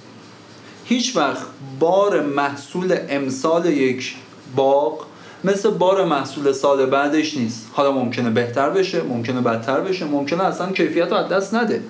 هیچ 0.85 1.15
وقت 1.15 1.47
بار 1.79 2.21
محصول 2.21 2.97
امسال 3.09 3.65
یک 3.65 4.15
باغ 4.55 5.05
مثل 5.43 5.69
بار 5.69 6.05
محصول 6.05 6.51
سال 6.51 6.85
بعدش 6.85 7.37
نیست. 7.37 7.69
حالا 7.73 7.91
ممکنه 7.91 8.29
بهتر 8.29 8.69
بشه 8.69 9.01
ممکنه 9.01 9.41
بدتر 9.41 9.79
بشه 9.81 10.05
ممکنه 10.05 10.43
اصلا 10.43 10.71
کیفیت 10.71 11.07
رو 11.07 11.13
از 11.13 11.29
دست 11.29 11.53
نده. 11.53 11.81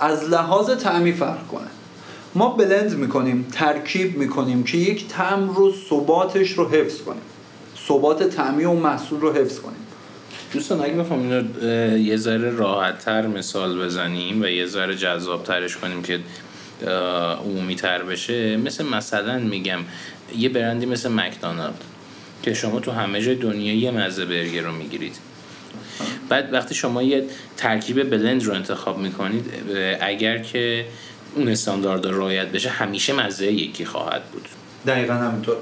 از 0.00 0.28
لحاظ 0.28 0.70
تعمی 0.70 1.12
فرق 1.12 1.46
کنه. 1.46 1.66
ما 2.34 2.48
بلند 2.48 2.96
می‌کنیم 2.96 3.46
ترکیب 3.52 4.18
می‌کنیم 4.18 4.62
که 4.62 4.78
یک 4.78 5.08
تعم 5.08 5.50
رو 5.50 5.72
ثباتش 5.90 6.50
رو 6.50 6.68
حفظ 6.68 7.00
کنیم. 7.00 7.22
ثبات 7.88 8.22
تعمی 8.22 8.64
اون 8.64 8.76
محصول 8.76 9.20
رو 9.20 9.32
حفظ 9.32 9.58
کنیم. 9.58 9.76
دوستان 10.52 10.80
اگه 10.80 10.94
بخوام 10.94 11.20
اینو 11.20 11.42
اه، 11.62 12.00
یه 12.00 12.16
ذره 12.16 12.50
راحتتر 12.50 13.26
مثال 13.26 13.84
بزنیم 13.84 14.42
و 14.42 14.46
یه 14.46 14.66
ذره 14.66 14.96
جذابترش 14.96 15.76
کنیم 15.76 16.02
که 16.02 16.20
عمومی 17.44 17.74
تر 17.74 18.02
بشه 18.02 18.56
مثل 18.56 18.84
مثلا 18.84 19.38
میگم 19.38 19.78
یه 20.36 20.48
برندی 20.48 20.86
مثل 20.86 21.08
مکدونالد 21.08 21.84
که 22.42 22.54
شما 22.54 22.80
تو 22.80 22.90
همه 22.90 23.22
جای 23.22 23.34
دنیا 23.34 23.74
یه 23.74 23.90
مزه 23.90 24.24
برگر 24.24 24.62
رو 24.62 24.72
می‌گیرید. 24.72 25.16
بعد 26.28 26.52
وقتی 26.52 26.74
شما 26.74 27.02
یه 27.02 27.24
ترکیب 27.56 28.10
بلند 28.10 28.44
رو 28.44 28.54
انتخاب 28.54 28.98
می‌کنید 28.98 29.44
اگر 30.00 30.38
که 30.38 30.84
اون 31.34 31.48
استاندارد 31.48 32.06
رعایت 32.06 32.48
بشه 32.48 32.68
همیشه 32.68 33.12
مزه 33.12 33.52
یکی 33.52 33.84
خواهد 33.84 34.24
بود. 34.24 34.48
دقیقا 34.86 35.14
همینطور. 35.14 35.56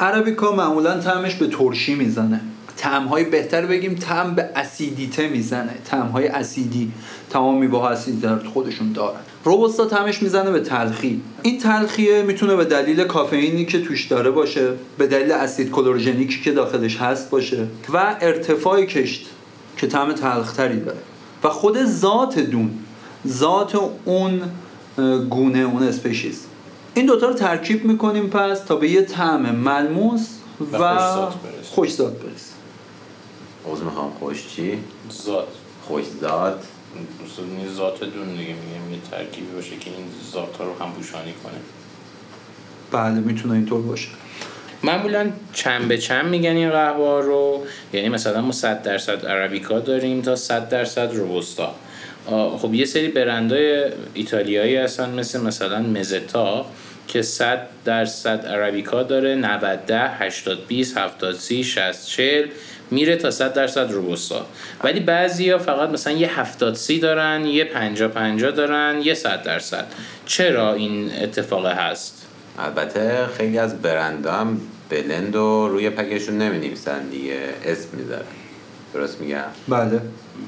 عربیکا 0.00 0.52
معمولا 0.52 1.00
طعمش 1.00 1.34
به 1.34 1.46
ترشی 1.46 1.94
می‌زنه. 1.94 2.40
طعمهای 2.76 3.24
بهتر 3.24 3.66
بگیم 3.66 3.94
طعم 3.94 4.34
به 4.34 4.48
اسیدیته 4.56 5.28
می‌زنه. 5.28 5.74
طعمهای 5.84 6.26
اسیدی 6.26 6.92
تمام 7.30 7.58
میوه 7.58 7.84
اسیدی 7.84 8.20
در 8.20 8.38
خودشون 8.38 8.92
دارن. 8.92 9.20
روبوستا 9.44 9.86
طعمش 9.86 10.22
می‌زنه 10.22 10.50
به 10.50 10.60
تلخی. 10.60 11.22
این 11.42 11.58
تلخیه 11.58 12.22
می‌تونه 12.22 12.56
به 12.56 12.64
دلیل 12.64 13.04
کافئینی 13.04 13.64
که 13.64 13.82
توش 13.82 14.06
داره 14.06 14.30
باشه 14.30 14.72
به 14.98 15.06
دلیل 15.06 15.32
اسید 15.32 15.70
کلورژنیکی 15.70 16.42
که 16.42 16.52
داخلش 16.52 16.96
هست 16.96 17.30
باشه 17.30 17.66
و 17.94 18.16
ارتفاع 18.20 18.84
کشت 18.84 19.26
که 19.76 19.86
طعم 19.86 20.12
تلختری 20.12 20.80
داره. 20.80 20.98
و 21.44 21.48
خود 21.48 21.84
ذات 21.84 22.38
دون 22.38 22.70
ذات 23.28 23.78
اون 24.04 24.42
گونه 25.30 25.58
اون 25.58 25.82
اسپشیز. 25.82 26.40
این 26.94 27.06
دوتا 27.06 27.26
رو 27.26 27.34
ترکیب 27.34 27.84
می‌کنیم 27.84 28.26
پس 28.26 28.60
تا 28.60 28.76
به 28.76 28.88
یه 28.88 29.02
طعم 29.02 29.54
ملموس 29.54 30.28
و, 30.72 30.96
خوش‌ذات 31.62 32.12
برسیم. 32.12 32.53
عوض 33.68 33.82
می‌خوام. 33.82 34.12
خوش 34.18 34.48
چی؟ 34.56 34.78
ذات. 35.12 35.48
خوش 35.86 36.04
ذات؟ 36.20 36.64
این 37.38 37.74
ذات 37.74 38.04
دون 38.04 38.28
دیگه 38.28 38.54
میگم. 38.54 38.92
یه 38.92 38.98
ترکیبی 39.10 39.46
باشه 39.54 39.76
که 39.80 39.90
این 39.90 40.06
ذات 40.32 40.56
ها 40.56 40.64
رو 40.64 40.84
هم 40.84 40.92
پوشانی 40.92 41.32
کنه. 41.32 41.60
بله 42.92 43.20
می‌تونه 43.20 43.54
اینطور 43.54 43.82
باشه. 43.82 44.08
معمولا 44.82 45.30
چند 45.52 45.88
به 45.88 45.98
چند 45.98 46.26
میگن 46.26 46.56
این 46.56 46.70
قهوه 46.70 47.24
رو. 47.24 47.66
یعنی 47.92 48.08
مثلا 48.08 48.40
ما 48.40 48.52
100 48.52 48.82
درصد 48.82 49.26
عربیکا 49.26 49.80
داریم 49.80 50.22
تا 50.22 50.36
100 50.36 50.68
درصد 50.68 51.14
روبوستا 51.14 51.74
خب 52.58 52.74
یه 52.74 52.84
سری 52.84 53.08
برندهای 53.08 53.84
ایتالیایی 54.14 54.76
هستن 54.76 55.10
مثل 55.10 55.40
مثلا 55.40 55.82
مزتا 55.82 56.66
که 57.08 57.22
100 57.22 57.66
درصد 57.84 58.46
عربیکا 58.46 59.02
داره 59.02 59.34
90 59.34 59.86
10 59.86 60.18
80 60.18 60.66
20 60.66 60.98
70 60.98 61.34
30 61.34 61.64
60 61.64 62.06
40 62.06 62.48
میره 62.90 63.16
تا 63.16 63.30
100 63.30 63.54
درصد 63.54 63.92
روبوستا 63.92 64.46
ولی 64.84 65.00
بعضیا 65.00 65.58
فقط 65.58 65.88
مثلا 65.88 66.12
یه 66.12 66.40
70 66.40 66.74
30 66.74 66.98
دارن 66.98 67.44
یه 67.44 67.64
50 67.64 68.08
50 68.08 68.50
دارن 68.50 69.02
یه 69.02 69.14
100 69.14 69.42
درصد. 69.42 69.86
چرا 70.26 70.74
این 70.74 71.10
اتفاق 71.22 71.66
هست؟ 71.66 72.26
البته 72.58 73.26
خیلی 73.26 73.58
از 73.58 73.82
برندها 73.82 74.40
هم 74.40 74.60
بلند 74.90 75.34
رو 75.34 75.68
روی 75.68 75.90
پکشون 75.90 76.38
نمی 76.38 76.58
دیگه. 77.10 77.38
اسم 77.64 77.88
می‌ذارن. 77.92 78.24
درست 78.94 79.20
میگم؟ 79.20 79.38
بله. 79.68 79.90
بله 79.90 80.00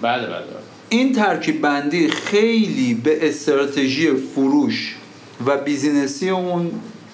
بله 0.02 0.26
بله. 0.26 0.42
این 0.88 1.12
ترکیب 1.12 1.60
بندی 1.60 2.08
خیلی 2.08 2.94
به 2.94 3.28
استراتژی 3.28 4.10
فروش 4.34 4.96
و 5.46 5.56
بیزینسی 5.56 6.30
اون 6.30 6.70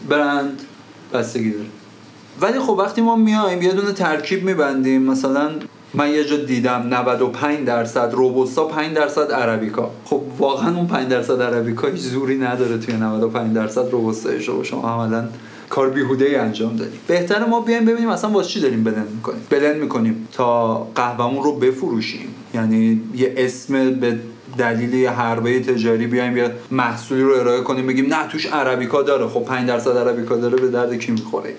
برند 0.08 0.60
بستگی 1.12 1.50
داره. 1.50 1.64
ولی 2.40 2.58
خب 2.58 2.70
وقتی 2.70 3.00
ما 3.00 3.16
میایم 3.16 3.62
یه 3.62 3.72
دونه 3.72 3.92
ترکیب 3.92 4.44
میبندیم 4.44 5.02
مثلا 5.02 5.50
من 5.94 6.10
یه 6.10 6.24
جا 6.24 6.36
دیدم 6.36 6.86
95 6.90 7.66
درصد 7.66 8.12
روبوستا 8.14 8.64
5 8.64 8.94
درصد 8.96 9.32
عربیکا. 9.32 9.90
خب 10.04 10.20
واقعا 10.38 10.76
اون 10.76 10.86
5 10.86 11.08
درصد 11.08 11.42
عربیکا 11.42 11.88
هیچ 11.88 12.00
زوری 12.00 12.38
نداره 12.38 12.78
توی 12.78 12.94
95 12.94 13.54
درصد 13.54 13.90
روبوستا 13.90 14.40
شما. 14.40 14.62
شما 14.62 14.88
عملا 14.88 15.24
کار 15.70 15.90
بیهوده 15.90 16.24
ای 16.24 16.34
انجام 16.34 16.76
دادیم 16.76 17.00
بهتره 17.06 17.44
ما 17.44 17.60
بیایم 17.60 17.84
ببینیم 17.84 18.08
اصلا 18.08 18.30
واسه 18.30 18.48
چی 18.48 18.60
داریم 18.60 18.84
blend 18.84 19.08
می‌کنیم. 19.14 19.40
blend 19.50 19.76
می‌کنیم 19.76 20.28
تا 20.32 20.74
قهوهمون 20.94 21.44
رو 21.44 21.52
بفروشیم. 21.52 22.34
یعنی 22.54 23.00
یه 23.14 23.34
اسم 23.36 23.90
به 23.90 24.18
دلیل 24.58 24.94
یه 24.94 25.10
حربه 25.10 25.60
تجاری 25.60 26.06
بیایم 26.06 26.36
یه 26.36 26.50
محصولی 26.70 27.22
رو 27.22 27.34
ارائه 27.34 27.60
کنیم 27.60 27.86
بگیم 27.86 28.14
نه 28.14 28.28
توش 28.28 28.46
عربیکا 28.46 29.02
داره. 29.02 29.26
خب 29.26 29.44
5 29.44 29.68
درصد 29.68 29.96
عربیکا 29.96 30.36
داره 30.36 30.56
به 30.56 30.68
درد 30.68 30.94
کی 30.94 31.12
می‌خوره؟ 31.12 31.54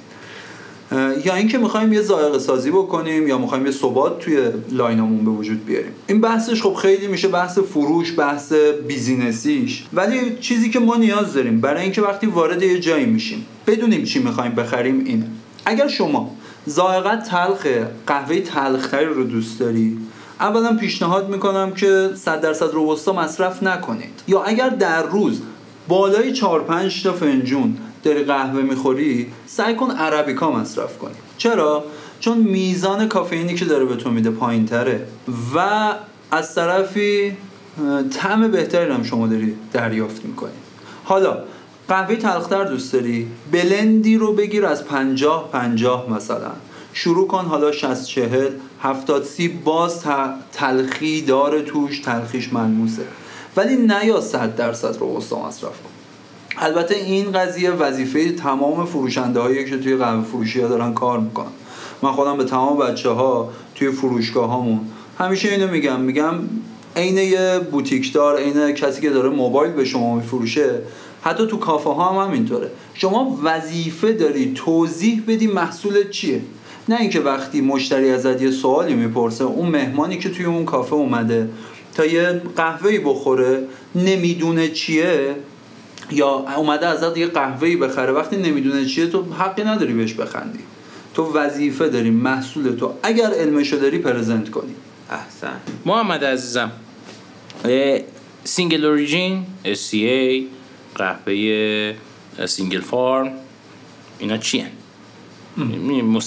یا 1.26 1.36
اینکه 1.36 1.58
می‌خوایم 1.58 1.94
یه 1.94 2.02
ذائقه 2.02 2.40
سازی 2.40 2.72
بکنیم 2.72 3.28
یا 3.28 3.38
می‌خوایم 3.38 3.66
یه 3.66 3.72
ثبات 3.72 4.20
توی 4.20 4.38
line 4.72 5.03
مون 5.03 5.26
به 5.26 5.32
وجود 5.32 5.66
بیاریم. 5.66 5.92
این 6.08 6.22
بحثش 6.22 6.62
خب 6.62 6.74
خیلی 6.74 7.08
میشه 7.08 7.28
بحث 7.28 7.60
فروش 7.60 8.20
بحث 8.20 8.54
business 8.88 9.53
یش. 9.53 9.86
ولی 9.94 10.38
چیزی 10.40 10.70
که 10.70 10.80
ما 10.80 10.96
نیاز 10.96 11.34
داریم 11.34 11.62
برای 11.62 11.82
اینکه 11.82 12.02
وقتی 12.02 12.28
وارد 12.28 12.64
یه 12.64 12.80
جایی 12.80 13.06
میشیم 13.06 13.46
بدونیم 13.68 14.04
چی 14.04 14.20
می‌خوایم 14.20 14.52
بخریم 14.52 15.04
اینه 15.06 15.26
اگر 15.66 15.88
شما 15.88 16.36
ذائقه 16.70 17.16
تلخ 17.16 17.68
قهوه 18.08 18.40
تلختری 18.40 19.06
رو 19.06 19.24
دوست 19.24 19.60
داری 19.60 19.98
اولا 20.40 20.78
پیشنهاد 20.78 21.30
می‌کنم 21.30 21.72
که 21.72 22.10
100 22.16 22.42
درصد 22.42 22.72
روبوستا 22.74 23.14
مصرف 23.14 23.64
نکنید. 23.64 24.24
یا 24.28 24.44
اگر 24.44 24.70
در 24.70 25.04
روز 25.04 25.42
بالای 25.88 26.34
4 26.34 26.60
5 26.64 27.04
تا 27.04 27.14
فنجون 27.14 27.78
داری 28.04 28.24
قهوه 28.24 28.62
می‌خوری 28.62 29.28
سعی 29.46 29.76
کن 29.76 29.92
عربیکا 29.92 30.52
مصرف 30.52 30.98
کنی. 30.98 31.16
چرا؟ 31.38 31.84
چون 32.20 32.38
میزان 32.38 33.08
کافئینی 33.08 33.56
که 33.56 33.66
داره 33.66 33.86
به 33.86 33.96
تو 33.96 34.12
میده 34.12 34.32
پایین 34.32 34.66
تره 34.66 35.08
و 35.56 35.94
از 36.32 36.56
طرفی 36.56 37.38
طعم 38.14 38.52
بهتری 38.52 38.92
هم 38.92 39.04
شما 39.04 39.28
داری 39.28 39.56
دریافت 39.74 40.26
می‌کنی. 40.26 40.52
حالا 41.04 41.38
قهوه 41.88 42.16
تلختر 42.16 42.64
دوست 42.64 42.94
داری؟ 42.94 43.28
بلندی 43.52 44.18
رو 44.18 44.34
بگیر 44.34 44.66
از 44.66 44.86
50 44.86 45.50
50 45.52 46.14
مثلا. 46.14 46.52
شروع 46.94 47.28
کن 47.28 47.46
حالا 47.46 47.72
60 47.72 48.06
40 48.06 48.52
70 48.82 49.24
30 49.24 49.48
باز 49.48 50.04
تلخی 50.54 51.22
داره 51.22 51.62
توش 51.62 52.00
تلخیش 52.00 52.54
ملموسه. 52.54 53.04
ولی 53.58 53.76
نه 53.76 54.06
یا 54.06 54.22
100 54.22 54.56
درصد 54.56 54.98
رو 55.00 55.18
مصرف 55.18 55.62
کن. 55.62 55.93
البته 56.58 56.96
این 56.96 57.32
قضیه 57.32 57.72
وظیفه 57.72 58.32
تمام 58.32 58.86
فروشنده 58.86 59.40
هایی 59.40 59.66
که 59.66 59.78
توی 59.78 59.96
قهوه 59.96 60.24
فروشی 60.24 60.62
ها 60.62 60.68
دارن 60.68 60.94
کار 60.94 61.20
می‌کنن. 61.20 61.52
من 62.02 62.12
خودم 62.12 62.38
به 62.38 62.44
تمام 62.44 62.78
بچه 62.78 63.10
ها 63.10 63.50
توی 63.76 63.92
فروشگاه 63.92 64.50
هامون 64.50 64.80
همیشه 65.20 65.50
اینو 65.50 65.68
میگم 65.68 66.02
میگم 66.02 66.34
عین 66.96 67.18
یه 67.18 67.60
بوتیکدار 67.72 68.38
عین 68.38 68.72
کسی 68.72 69.02
که 69.02 69.10
داره 69.10 69.30
موبایل 69.30 69.72
به 69.72 69.86
شما 69.86 70.16
میفروشه 70.16 70.80
حتی 71.22 71.48
تو 71.48 71.58
کافه 71.58 71.90
ها 71.90 72.10
هم 72.10 72.28
همینطوره. 72.28 72.72
شما 72.94 73.40
وظیفه 73.44 74.14
داری 74.14 74.54
توضیح 74.56 75.24
بدی 75.28 75.48
محصول 75.48 76.10
چیه. 76.10 76.42
نه 76.90 77.02
اینکه 77.02 77.20
وقتی 77.20 77.62
مشتری 77.62 78.10
ازت 78.10 78.42
یه 78.42 78.52
سوالی 78.52 78.94
می‌پرسه 78.94 79.44
اون 79.44 79.70
مهمانی 79.70 80.18
که 80.18 80.30
توی 80.30 80.46
اون 80.46 80.66
کافه 80.66 80.94
اومده 80.94 81.50
تا 81.96 82.06
یه 82.06 82.42
قهوه‌ای 82.56 83.00
بخوره 83.00 83.64
نمی‌دونه 83.96 84.70
چیه 84.70 85.36
یا 86.12 86.46
اومده 86.58 86.88
ازت 86.88 87.18
یه 87.18 87.28
قهوه‌ای 87.28 87.76
بخره. 87.76 88.12
وقتی 88.12 88.38
نمی‌دونه 88.38 88.86
چیه 88.86 89.08
تو 89.08 89.24
حقی 89.34 89.64
نداری 89.64 89.94
بهش 89.94 90.14
بخندی. 90.14 90.60
تو 91.14 91.34
وظیفه 91.34 91.90
داری 91.90 92.10
محصول 92.10 92.76
تو. 92.76 92.94
اگر 93.04 93.32
علمشو 93.34 93.78
داری 93.78 93.98
پرزنت 93.98 94.52
کنی. 94.52 94.76
احسن. 95.10 95.60
محمد 95.86 96.24
عزیزم 96.24 96.72
single 98.44 98.86
origin 98.86 99.46
SCA 99.66 100.44
قهوه 100.96 101.94
single 102.46 102.82
farm 102.82 103.34
اینا 104.20 104.38
چی 104.38 104.60
هن؟ 104.60 104.72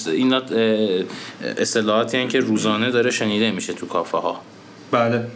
اینا 0.07 0.43
اصطلاحاتی 1.59 2.19
هن 2.19 2.29
که 2.29 2.41
روزانه 2.41 2.91
داره 2.91 3.11
شنیده 3.11 3.51
میشه 3.51 3.73
تو 3.73 3.87
کافه 3.87 4.19
ها 4.19 4.41
بله 4.91 5.27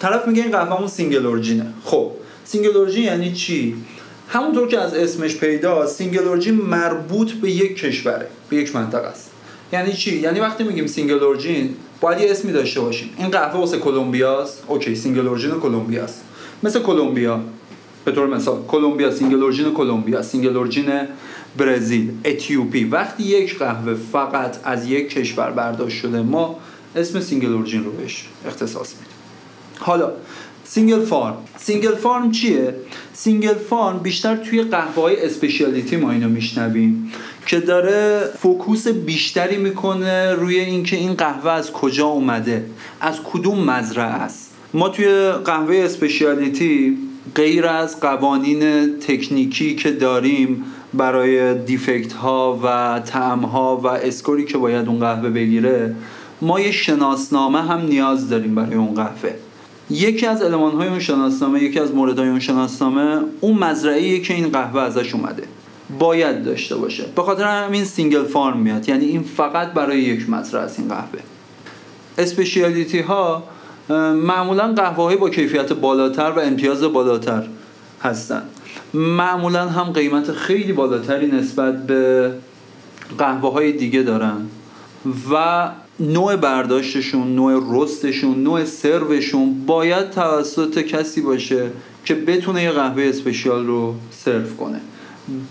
طرف 0.00 0.28
میگه 0.28 0.42
این 0.42 0.52
قهوهمون 0.52 0.88
single 0.88 1.26
origin 1.26 1.60
ه 1.60 1.66
خب. 1.84 2.12
single 2.52 2.76
origin 2.76 3.04
یعنی 3.04 3.32
چی؟ 3.32 3.74
همونطور 4.28 4.68
که 4.68 4.78
از 4.78 4.94
اسمش 4.94 5.36
پیداست 5.36 5.86
single 5.86 6.28
origin 6.28 6.54
مربوط 6.54 7.32
به 7.32 7.50
یک 7.50 7.76
کشوره 7.76 8.26
به 8.48 8.56
یک 8.56 8.76
منطقه 8.76 9.06
است. 9.06 9.30
یعنی 9.72 9.92
چی؟ 9.92 10.16
یعنی 10.16 10.40
وقتی 10.40 10.64
میگیم 10.64 10.86
single 10.86 11.22
origin 11.22 11.74
باید 12.00 12.20
یه 12.20 12.30
اسمی 12.30 12.52
داشته 12.52 12.80
باشیم. 12.80 13.10
این 13.18 13.28
قهوه 13.28 13.60
واسه 13.60 13.78
کلمبیاست. 13.78 14.64
okay 14.66 14.94
single 14.94 15.28
origin 15.28 15.50
کلمبیاست. 15.50 16.24
مثل 16.62 16.82
کلمبیا 16.82 17.40
به 18.04 18.12
طور 18.12 18.26
مثال 18.26 18.62
کلمبیا 18.68 19.10
single 19.10 19.42
origin 19.42 19.74
کلمبیا 19.74 20.22
single 20.22 20.56
origin 20.56 20.90
برزیل 21.56 22.10
اتیوپی. 22.24 22.84
وقتی 22.84 23.22
یک 23.22 23.58
قهوه 23.58 23.94
فقط 23.94 24.56
از 24.64 24.86
یک 24.86 25.10
کشور 25.10 25.50
برداشت 25.50 25.96
شده 25.96 26.22
ما 26.22 26.58
اسم 26.96 27.20
single 27.20 27.52
origin 27.52 27.84
رو 27.84 27.92
بهش 27.92 28.28
اختصاص 28.46 28.92
میدیم. 28.92 29.12
حالا 29.78 30.12
single 30.64 31.04
farm 31.04 31.36
single 31.58 31.94
farm 31.94 32.30
چیه? 32.30 32.74
single 33.12 33.54
farm 33.54 33.98
بیشتر 33.98 34.36
توی 34.36 34.62
قهوه 34.62 35.02
های 35.02 35.26
specialty 35.26 35.96
ما 35.96 36.10
اینو 36.10 36.28
میشنویم 36.28 37.12
که 37.46 37.60
داره 37.60 38.28
focus 38.38 38.88
بیشتری 38.88 39.56
می‌کنه 39.56 40.32
روی 40.32 40.58
اینکه 40.58 40.96
این 40.96 41.14
قهوه 41.14 41.50
از 41.50 41.72
کجا 41.72 42.06
اومده 42.06 42.64
از 43.00 43.20
کدوم 43.24 43.64
مزرعه 43.64 44.06
است. 44.06 44.54
ما 44.74 44.88
توی 44.88 45.30
قهوه 45.44 45.76
specialty 45.76 46.98
غیر 47.34 47.66
از 47.66 48.00
قوانین 48.00 48.92
تکنیکی 48.98 49.74
که 49.74 49.90
داریم 49.90 50.64
برای 50.94 51.54
defect 51.54 52.12
ها 52.12 52.60
و 52.64 53.00
طعم 53.00 53.40
ها 53.40 53.76
و 53.76 53.86
score 53.86 54.34
ی 54.34 54.44
که 54.44 54.58
باید 54.58 54.88
اون 54.88 54.98
قهوه 54.98 55.30
بگیره 55.30 55.94
ما 56.42 56.60
یه 56.60 56.72
شناسنامه 56.72 57.62
هم 57.62 57.80
نیاز 57.80 58.28
داریم 58.28 58.54
برای 58.54 58.74
اون 58.74 58.94
قهوه. 58.94 59.34
یکی 59.92 60.26
از 60.26 60.42
المان 60.42 60.72
های 60.72 60.88
اون 60.88 61.00
شناسنامه 61.00 61.62
یکی 61.62 61.80
از 61.80 61.94
موردهای 61.94 62.28
اون 62.28 62.40
شناسنامه 62.40 63.20
اون 63.40 63.58
مزرعه 63.58 64.20
که 64.20 64.34
این 64.34 64.48
قهوه 64.48 64.82
ازش 64.82 65.14
اومده. 65.14 65.42
باید 65.98 66.44
داشته 66.44 66.76
باشه. 66.76 67.04
به 67.16 67.22
خاطر 67.22 67.44
همین 67.44 67.84
single 67.84 68.24
farm 68.24 68.58
میاد. 68.58 68.88
یعنی 68.88 69.04
این 69.04 69.22
فقط 69.22 69.72
برای 69.72 70.00
یک 70.00 70.30
مزرعه 70.30 70.64
است 70.64 70.78
این 70.78 70.88
قهوه. 70.88 71.20
specialty 72.18 73.00
ها 73.00 73.42
معمولا 74.14 74.72
قهوه 74.72 75.04
های 75.04 75.16
با 75.16 75.30
کیفیت 75.30 75.72
بالاتر 75.72 76.32
و 76.36 76.40
امتیاز 76.40 76.82
بالاتر 76.82 77.46
هستن. 78.02 78.42
معمولا 78.94 79.68
هم 79.68 79.92
قیمت 79.92 80.32
خیلی 80.32 80.72
بالاتری 80.72 81.26
نسبت 81.26 81.86
به 81.86 82.32
قهوه 83.18 83.52
های 83.52 83.72
دیگه 83.72 84.02
دارن. 84.02 84.46
و 85.32 85.68
نوع 86.00 86.36
برداشتشون 86.36 87.34
نوع 87.34 87.62
roast 87.70 88.10
شون 88.10 88.42
نوع 88.42 88.64
سروشون 88.64 89.66
باید 89.66 90.10
توسط 90.10 90.78
کسی 90.78 91.20
باشه 91.20 91.70
که 92.04 92.14
بتونه 92.14 92.62
یه 92.62 92.70
قهوه 92.70 93.02
اسپشیال 93.02 93.66
رو 93.66 93.94
سرو 94.10 94.56
کنه. 94.56 94.80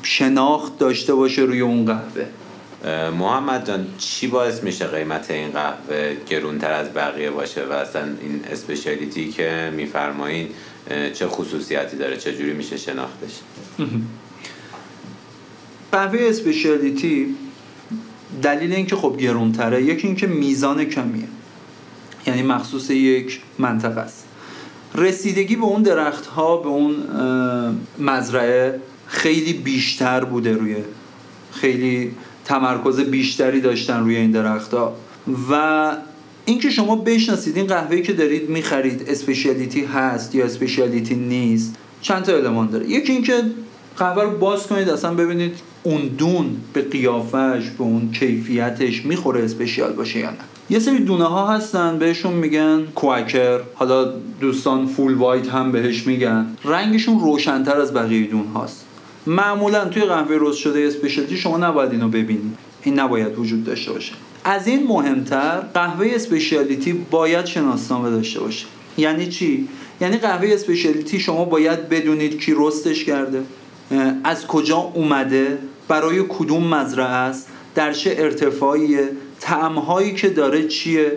شناخت 0.03 0.77
داشته 0.77 1.13
باشه 1.15 1.41
روی 1.41 1.62
اون 1.62 1.86
قهوه. 1.86 2.25
محمد 3.12 3.67
جان 3.67 3.88
چی 3.98 4.27
باعث 4.27 4.63
میشه 4.63 4.88
قیمت 4.88 5.31
این 5.31 5.51
قهوه 5.51 6.15
گرونتر 6.29 6.71
از 6.71 6.93
بقیه 6.93 7.29
باشه 7.29 7.65
و 7.65 7.74
اصلا 7.74 8.01
این 8.01 8.41
اسپشیالیتی 8.51 9.29
که 9.29 9.74
میفرمایین 9.75 10.48
چه 11.13 11.27
خصوصیتی 11.27 11.98
داره؟ 11.98 12.17
چه 12.17 12.38
جوری 12.38 12.53
میشه 12.53 12.77
شناختش؟ 12.77 13.39
قهوه 15.91 16.19
اسپشیالیتی 16.21 17.36
دلیل 18.44 18.74
اینکه 18.74 18.96
خب 18.96 19.17
گرونتره 19.20 19.84
یکی 19.84 20.08
اینکه 20.08 20.28
میزان 20.28 20.86
کمیه. 20.86 21.28
یعنی 22.28 22.41
مخصوص 22.41 22.89
یک 22.89 23.41
منطقه 23.60 24.02
است. 24.02 24.26
رسیدگی 24.96 25.56
به 25.56 25.65
اون 25.65 25.82
درخت 25.82 26.26
ها 26.26 26.58
به 26.58 26.70
اون 26.70 26.96
مزرعه 28.00 28.80
خیلی 29.08 29.54
بیشتر 29.54 30.24
بوده 30.24 30.54
روی 30.54 30.76
خیلی 31.52 32.12
تمرکز 32.46 33.00
بیشتری 33.00 33.62
داشتن 33.62 34.00
روی 34.00 34.15
این 34.15 34.32
درخت 34.32 34.74
ها 34.74 34.96
و 35.52 35.91
اینکه 36.46 36.70
شما 36.70 36.96
بشناسید 36.96 37.58
این 37.58 37.67
قهوه‌ای 37.67 38.02
که 38.02 38.13
دارید 38.13 38.50
می‌خرید 38.50 39.04
اسپشیالیتی 39.08 39.86
هست 39.86 40.36
یا 40.36 40.46
اسپشیالیتی 40.46 41.15
نیست 41.15 41.76
چند 42.02 42.24
تا 42.24 42.36
المان 42.36 42.70
داره. 42.70 42.89
یکی 42.89 43.12
اینکه 43.12 43.44
قهوه 43.98 44.24
رو 44.24 44.38
باز 44.38 44.67
کنید 44.67 44.89
اصلا 44.89 45.13
ببینید 45.13 45.56
اون 45.84 46.02
دون 46.08 46.46
به 46.74 46.82
قیافش 46.82 47.70
به 47.70 47.84
اون 47.84 48.12
کیفیتش 48.12 49.06
می‌خوره 49.06 49.44
اسپشیال 49.44 49.94
باشه 49.94 50.20
یا 50.20 50.30
نه. 50.30 50.38
یه 50.70 50.80
سری 50.80 51.00
دونه 51.00 51.24
ها 51.24 51.54
هستن 51.54 52.00
بهشون 52.00 52.34
میگن 52.34 52.84
quaker 52.95 53.60
حالا 53.74 54.13
دوستان 54.41 54.88
full 54.88 55.13
white 55.13 55.50
هم 55.50 55.72
بهش 55.72 56.08
میگن. 56.08 56.46
رنگشون 56.65 57.20
روشنتر 57.20 57.78
از 57.78 57.94
بقیه 57.94 58.28
دونه 58.28 58.45
هاست. 58.48 58.86
معمولا 59.28 59.86
توی 59.86 60.04
قهوه 60.04 60.38
roast 60.39 60.58
شده 60.58 60.80
specialty 60.80 61.38
شما 61.38 61.58
نباید 61.58 61.91
اینو 61.91 62.08
ببینید 62.08 62.58
این 62.84 63.00
نباید 63.00 63.39
وجود 63.39 63.63
داشته 63.63 63.91
باشه. 63.91 64.13
از 64.44 64.67
این 64.67 64.88
مهمتر 64.88 65.60
قهوه 65.74 66.08
specialty 66.15 66.93
باید 66.94 67.46
شناسنامه 67.46 68.10
داشته 68.10 68.39
باشه. 68.39 68.65
یعنی 68.98 69.28
چی؟ 69.28 69.67
یعنی 70.02 70.17
قهوه 70.17 70.48
specialty 70.52 71.19
شما 71.20 71.46
باید 71.46 71.89
بدونید 71.89 72.39
کی 72.39 72.54
roast 72.58 72.90
ش 72.90 73.04
کرده 73.04 73.41
از 74.24 74.48
کجا 74.48 74.78
اومده. 74.78 75.58
برای 75.91 76.23
کدوم 76.30 76.67
مزرعه 76.67 77.06
است؟ 77.06 77.47
در 77.75 77.93
چه 77.93 78.15
ارتفاعیه؟ 78.17 79.10
طعمهایی 79.39 80.13
که 80.13 80.30
داره 80.30 80.67
چیه؟ 80.67 81.12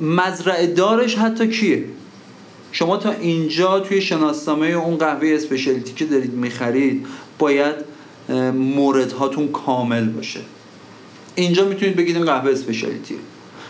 مزرعه 0.00 0.66
دارش 0.66 1.14
حتی 1.14 1.48
کیه؟ 1.48 1.84
شما 2.72 2.96
تا 2.96 3.12
اینجا 3.12 3.80
توی 3.80 4.00
شناسنامه 4.00 4.66
اون 4.66 4.96
قهوه 4.96 5.28
specialty 5.28 5.92
که 5.94 6.04
دارید 6.04 6.32
می‌خرید 6.32 7.06
باید 7.38 7.74
موردهاتون 8.54 9.48
کامل 9.48 10.08
باشه. 10.08 10.40
اینجا 11.34 11.64
می‌تونید 11.64 11.96
بگید 11.96 12.16
این 12.16 12.24
قهوه 12.24 12.50
specialty 12.50 13.09
ه 13.09 13.16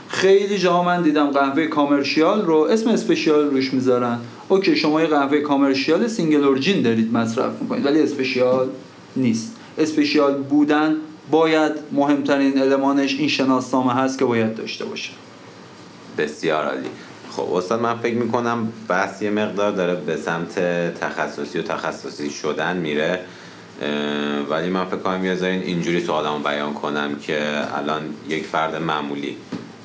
خیلی 0.09 0.59
جا 0.59 0.83
من 0.83 1.03
دیدم 1.03 1.31
قهوه 1.31 1.67
commercial 1.67 2.45
رو 2.45 2.57
اسم 2.57 2.91
special 2.91 3.51
روش 3.51 3.75
می‌ذارن. 3.75 4.19
okay 4.49 4.77
شما 4.77 5.01
یه 5.01 5.07
قهوه 5.07 5.41
commercial 5.41 6.09
single 6.09 6.45
origin 6.45 6.83
دارید 6.83 7.13
مصرف 7.13 7.63
می‌کنید 7.63 7.87
ولی 7.87 8.01
special 8.01 8.69
نیست. 9.17 9.56
اسپشیال 9.79 10.35
بودن 10.35 10.97
باید 11.31 11.73
مهمترین 11.93 12.63
المانش 12.63 13.15
این 13.15 13.29
شناسنامه 13.29 13.95
هست 13.95 14.19
که 14.19 14.25
باید 14.25 14.55
داشته 14.55 14.85
باشه. 14.85 15.11
بسیار 16.19 16.65
عالی. 16.65 16.89
خب 17.31 17.53
استاد 17.53 17.81
من 17.81 17.99
فکر 17.99 18.15
می‌کنم 18.15 18.73
بحث 18.89 19.23
یه 19.23 19.31
مقدار 19.31 19.73
داره 19.73 19.95
به 19.95 20.17
سمت 20.17 20.59
تخصصی 21.01 21.59
و 21.59 21.63
تخصصی 21.63 22.31
شدن 22.31 22.77
میره. 22.77 23.21
ولی 24.51 24.71
من 24.71 24.85
فکر 24.85 24.97
کنم 24.97 25.25
یه 25.25 25.45
اینجوری 25.45 26.05
سوالمو 26.05 26.39
بیان 26.39 26.75
کنم 26.75 27.17
که 27.17 27.63
الان 27.77 28.03
یک 28.29 28.47
فرد 28.47 28.83
معمولی 28.83 29.37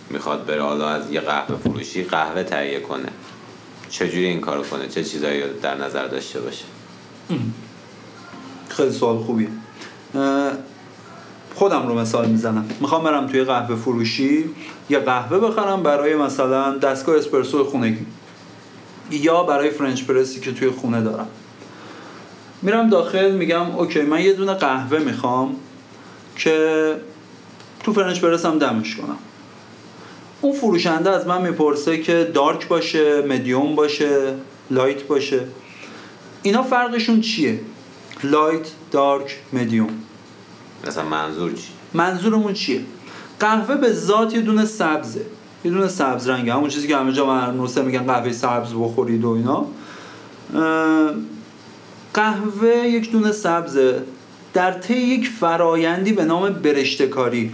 می‌خواد 0.10 0.46
بره 0.46 0.62
حالا 0.62 0.90
از 0.90 1.12
یه 1.12 1.20
قهوه 1.20 1.58
فروشی 1.58 2.04
قهوه 2.04 2.44
تهیه 2.44 2.80
کنه. 2.80 3.10
چجوری 3.90 4.26
این 4.26 4.42
کارو 4.42 4.64
کنه؟ 4.64 4.88
چه 4.88 5.04
چیزایی 5.04 5.44
در 5.62 5.76
نظر 5.76 6.08
داشته 6.08 6.42
باشه؟ 6.42 6.66
خیلی 8.70 8.92
سوال 8.92 9.18
خوبیه. 9.18 9.48
خودم 11.56 11.88
رو 11.88 12.00
مثال 12.00 12.30
می‌زنم. 12.30 12.70
می‌خوام 12.80 13.04
برم 13.04 13.28
توی 13.28 13.44
قهوه 13.44 13.76
فروشی 13.76 14.50
یه 14.90 15.00
قهوه 15.00 15.40
بخرم 15.40 15.84
برای 15.84 16.16
مثلا 16.16 16.78
دستگاه 16.78 17.18
اسپرسو 17.18 17.64
خونگی. 17.64 18.06
یا 19.12 19.44
برای 19.44 19.70
French 19.70 20.04
press 20.04 20.34
ی 20.34 20.40
که 20.40 20.52
توی 20.52 20.70
خونه 20.70 21.02
دارم. 21.02 21.28
میرم 22.62 22.90
داخل 22.90 23.32
میگم 23.32 23.76
okay 23.76 24.02
من 24.02 24.22
یه 24.22 24.34
دونه 24.34 24.54
قهوه 24.54 25.00
می‌خوام 25.00 25.56
که 26.36 26.96
تو 27.84 27.94
French 27.94 28.20
press 28.20 28.46
هم 28.46 28.60
دمش 28.60 28.96
کنم. 28.96 29.18
اون 30.42 30.54
فروشنده 30.54 31.10
از 31.10 31.28
من 31.28 31.42
می‌پرسه 31.42 31.98
که 31.98 32.32
dark 32.34 32.68
باشه 32.68 33.22
مدیوم 33.22 33.76
باشه 33.76 34.34
light 34.72 35.04
باشه. 35.04 35.40
اینا 36.42 36.64
فرقشون 36.64 37.22
چیه؟ 37.22 37.60
light 38.24 38.68
dark 38.92 39.40
medium 39.54 39.90
مثلا 40.88 41.06
منظور 41.06 41.54
چی؟ 41.54 41.68
منظورمون 41.94 42.54
چیه؟ 42.54 42.82
قهوه 43.40 43.76
به 43.76 43.94
ذات 43.94 44.34
یه 44.34 44.42
دونه 44.42 44.66
سبزه. 44.66 45.26
یه 45.66 45.72
دونه 45.72 45.88
سبز 45.88 46.28
رنگه 46.28 46.54
همون 46.54 46.70
چیزی 46.70 46.88
که 46.88 46.98
همه 46.98 47.12
جا 47.12 47.26
می‌نویسه 47.26 47.82
میگن 47.82 48.04
قهوه 48.04 48.32
سبز 48.32 48.74
بخورید 48.74 49.26
و 49.26 49.30
اینا. 49.30 49.66
قهوه 52.14 52.70
یک 52.70 53.12
دونه 53.12 53.32
سبزه 53.32 54.04
در 54.54 54.72
طی 54.72 54.94
یک 54.94 55.30
فرایندی 55.30 56.14
به 56.14 56.26
نام 56.26 56.50
برشتکاری 56.50 57.54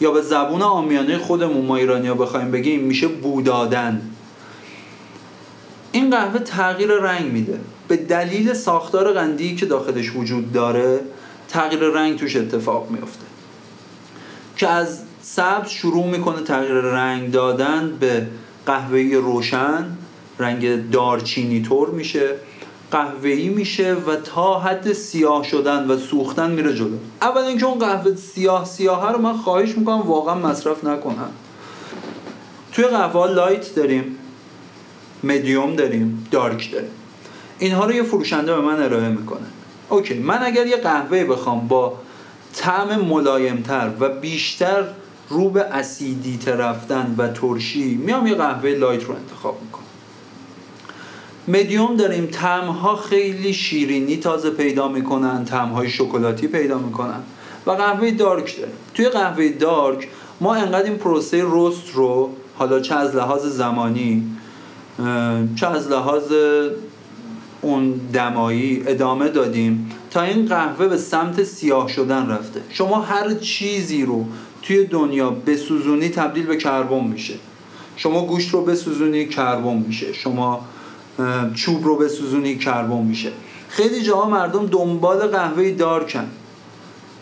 یا 0.00 0.10
به 0.10 0.22
زبون 0.22 0.62
عامیانه 0.62 1.18
خودمون 1.18 1.66
ما 1.66 1.76
ایرانی 1.76 2.08
ها 2.08 2.14
بخوایم 2.14 2.50
بگیم 2.50 2.80
میشه 2.80 3.08
بودادن. 3.08 4.10
این 5.92 6.10
قهوه 6.10 6.38
تغییر 6.38 6.92
رنگ 6.92 7.32
میده. 7.32 7.60
به 7.88 7.96
دلیل 7.96 8.52
ساختار 8.52 9.12
قندی 9.12 9.56
که 9.56 9.66
داخلش 9.66 10.16
وجود 10.16 10.52
داره 10.52 11.00
تغییر 11.48 11.80
رنگ 11.80 12.18
توش 12.18 12.36
اتفاق 12.36 12.90
میفته 12.90 13.24
که 14.56 14.68
از 14.68 15.02
سبز 15.22 15.68
شروع 15.68 16.06
می‌کنه 16.06 16.42
تغییر 16.42 16.72
رنگ 16.72 17.30
دادن 17.30 17.96
به 18.00 18.26
قهوه‌ای 18.66 19.14
روشن 19.14 19.86
رنگ 20.38 20.90
دارچینی 20.90 21.62
طور 21.62 21.90
میشه. 21.90 22.34
قهوه‌ای 22.90 23.48
میشه 23.48 23.94
و 23.94 24.16
تا 24.16 24.58
حد 24.58 24.92
سیاه 24.92 25.44
شدن 25.44 25.90
و 25.90 25.96
سوختن 25.96 26.50
میره 26.50 26.74
جلو. 26.74 26.96
اول 27.22 27.42
اینکه 27.42 27.66
اون 27.66 27.78
قهوه 27.78 28.14
سیاه 28.14 28.64
سیاه 28.64 29.12
رو 29.12 29.18
من 29.18 29.36
خواهش 29.36 29.78
می‌کنم 29.78 30.00
واقعا 30.00 30.34
مصرف 30.34 30.84
نکنم 30.84 31.30
توی 32.72 32.84
قهوه 32.84 33.26
light 33.26 33.74
داریم 33.74 34.18
مدیوم 35.24 35.76
داریم 35.76 36.26
dark 36.30 36.72
داریم. 36.72 36.90
اینها 37.58 37.84
رو 37.84 37.92
یه 37.92 38.02
فروشنده 38.02 38.54
به 38.54 38.60
من 38.60 38.82
ارائه 38.82 39.08
می‌کنه. 39.08 39.46
okay 39.88 40.14
من 40.14 40.38
اگر 40.42 40.66
یه 40.66 40.76
قهوه 40.76 41.24
بخوام 41.24 41.68
با 41.68 41.92
طعم 42.54 43.00
ملایمتر 43.00 43.90
و 44.00 44.08
بیشتر 44.08 44.84
رو 45.28 45.50
به 45.50 45.62
اسیدی 45.62 46.38
رفتن 46.46 47.14
و 47.18 47.28
ترشی 47.28 47.94
میام 47.94 48.26
یه 48.26 48.34
قهوه 48.34 48.70
light 48.70 49.04
رو 49.04 49.14
انتخاب 49.14 49.58
می‌کنم. 49.62 49.84
مدیوم 51.48 51.96
داریم 51.96 52.28
ها 52.82 52.96
خیلی 52.96 53.52
شیرینی 53.52 54.16
تازه 54.16 54.50
پیدا 54.50 54.88
می‌کنن 54.88 55.46
های 55.48 55.88
شکلاتی 55.88 56.48
پیدا 56.48 56.78
می‌کنن 56.78 57.20
و 57.66 57.70
قهوه 57.70 58.10
dark 58.10 58.56
داریم. 58.56 58.74
توی 58.94 59.08
قهوه 59.08 59.48
dark 59.48 60.08
ما 60.40 60.54
انقدر 60.54 60.84
این 60.84 60.98
پروسه 60.98 61.44
رست 61.50 61.94
رو 61.94 62.30
حالا 62.58 62.80
چه 62.80 62.94
از 62.94 63.16
لحاظ 63.16 63.46
زمانی 63.46 64.26
چه 65.56 65.66
از 65.66 65.88
لحاظ 65.88 66.32
اون 67.60 68.00
دمایی 68.12 68.82
ادامه 68.86 69.28
دادیم 69.28 69.90
تا 70.10 70.22
این 70.22 70.46
قهوه 70.46 70.88
به 70.88 70.96
سمت 70.96 71.44
سیاه 71.44 71.88
شدن 71.88 72.30
رفته. 72.30 72.60
شما 72.70 73.00
هر 73.00 73.34
چیزی 73.34 74.04
رو 74.04 74.26
توی 74.62 74.84
دنیا 74.84 75.30
بسوزونی 75.30 76.08
تبدیل 76.08 76.46
به 76.46 76.56
کربن 76.56 77.04
میشه. 77.04 77.34
شما 77.96 78.26
گوشت 78.26 78.50
رو 78.50 78.64
بسوزونی 78.64 79.26
کربن 79.26 79.84
میشه. 79.86 80.12
شما 80.12 80.64
چوب 81.54 81.84
رو 81.84 81.96
بسوزونی 81.96 82.58
کربن 82.58 83.02
میشه. 83.02 83.32
خیلی 83.68 84.02
جاها 84.02 84.30
مردم 84.30 84.66
دنبال 84.66 85.18
قهوه 85.18 85.70
دارکن. 85.70 86.28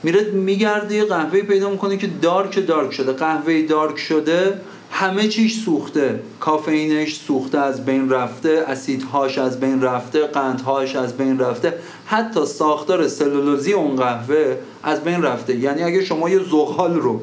میره 0.03 0.31
میگرده 0.31 1.05
قهوه 1.05 1.40
پیدا 1.40 1.70
می‌کنه 1.70 1.96
که 1.96 2.07
دارک 2.07 2.66
دارک 2.66 2.92
شده. 2.92 3.12
قهوه 3.12 3.62
دارک 3.62 3.99
شده 3.99 4.61
همه 4.90 5.29
چیش 5.29 5.61
سوخته. 5.61 6.20
کافئینش 6.40 7.16
سوخته 7.16 7.59
از 7.59 7.85
بین 7.85 8.11
رفته 8.11 8.64
اسیدهاش 8.66 9.38
از 9.38 9.61
بین 9.61 9.83
رفته 9.83 10.27
قندهاش 10.27 10.96
از 10.96 11.16
بین 11.16 11.38
رفته. 11.38 11.75
حتی 12.07 12.46
ساختار 12.46 13.09
سلولوزی 13.09 13.72
اون 13.72 13.96
قهوه 13.96 14.57
از 14.83 15.05
بین 15.05 15.22
رفته. 15.22 15.57
یعنی 15.57 15.83
اگه 15.83 16.05
شما 16.05 16.31
یه 16.31 16.38
زغال 16.38 16.94
رو 16.94 17.20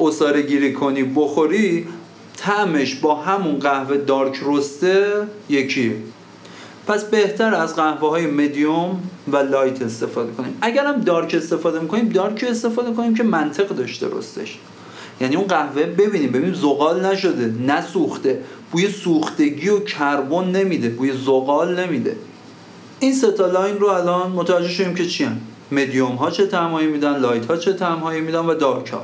اصاره 0.00 0.42
گیری 0.42 0.72
کنی 0.72 1.02
بخوری 1.02 1.88
طعمش 2.36 2.94
با 2.94 3.14
همون 3.14 3.58
قهوه 3.58 3.96
دارک 3.96 4.40
رسته 4.46 5.26
یکیه. 5.48 5.96
پس 6.86 7.04
بهتر 7.04 7.54
از 7.54 7.76
قهوه 7.76 8.10
های 8.10 8.26
مدیوم 8.26 9.02
و 9.32 9.36
light 9.36 9.82
استفاده 9.82 10.32
کنیم. 10.32 10.58
اگر 10.60 10.86
هم 10.86 11.00
dark 11.00 11.34
استفاده 11.34 11.80
می‌کنیم 11.80 12.08
dark 12.08 12.44
استفاده 12.50 12.92
کنیم 12.92 13.14
که 13.14 13.22
منطق 13.22 13.68
داشته 13.68 14.06
roast 14.12 14.41
ش. 14.41 14.58
یعنی 15.20 15.36
اون 15.36 15.46
قهوه 15.46 15.82
ببینیم 15.82 16.32
ببینیم 16.32 16.54
زغال 16.54 17.06
نشده 17.06 17.54
نسوخته. 17.66 18.40
بوی 18.72 18.88
سوختگی 18.88 19.68
و 19.68 19.80
کربن 19.80 20.44
نمیده 20.44 20.88
بوی 20.88 21.12
زغال 21.12 21.80
نمیده. 21.80 22.16
این 23.00 23.14
سه 23.14 23.35
تا 23.35 23.46
line 23.46 23.78
رو 23.78 23.86
الان 23.86 24.30
متوجه 24.30 24.68
شدیم 24.68 24.94
که 24.94 25.06
چی 25.06 25.24
هن؟ 25.24 25.40
مدیوم 25.72 26.14
ها 26.14 26.30
چه 26.30 26.46
طعمایی 26.46 26.86
میدن 26.86 27.18
light 27.18 27.46
ها 27.46 27.56
چه 27.56 27.72
طعمایی 27.72 28.20
میدن 28.20 28.46
و 28.46 28.54
dark 28.54 28.88
ها. 28.88 29.02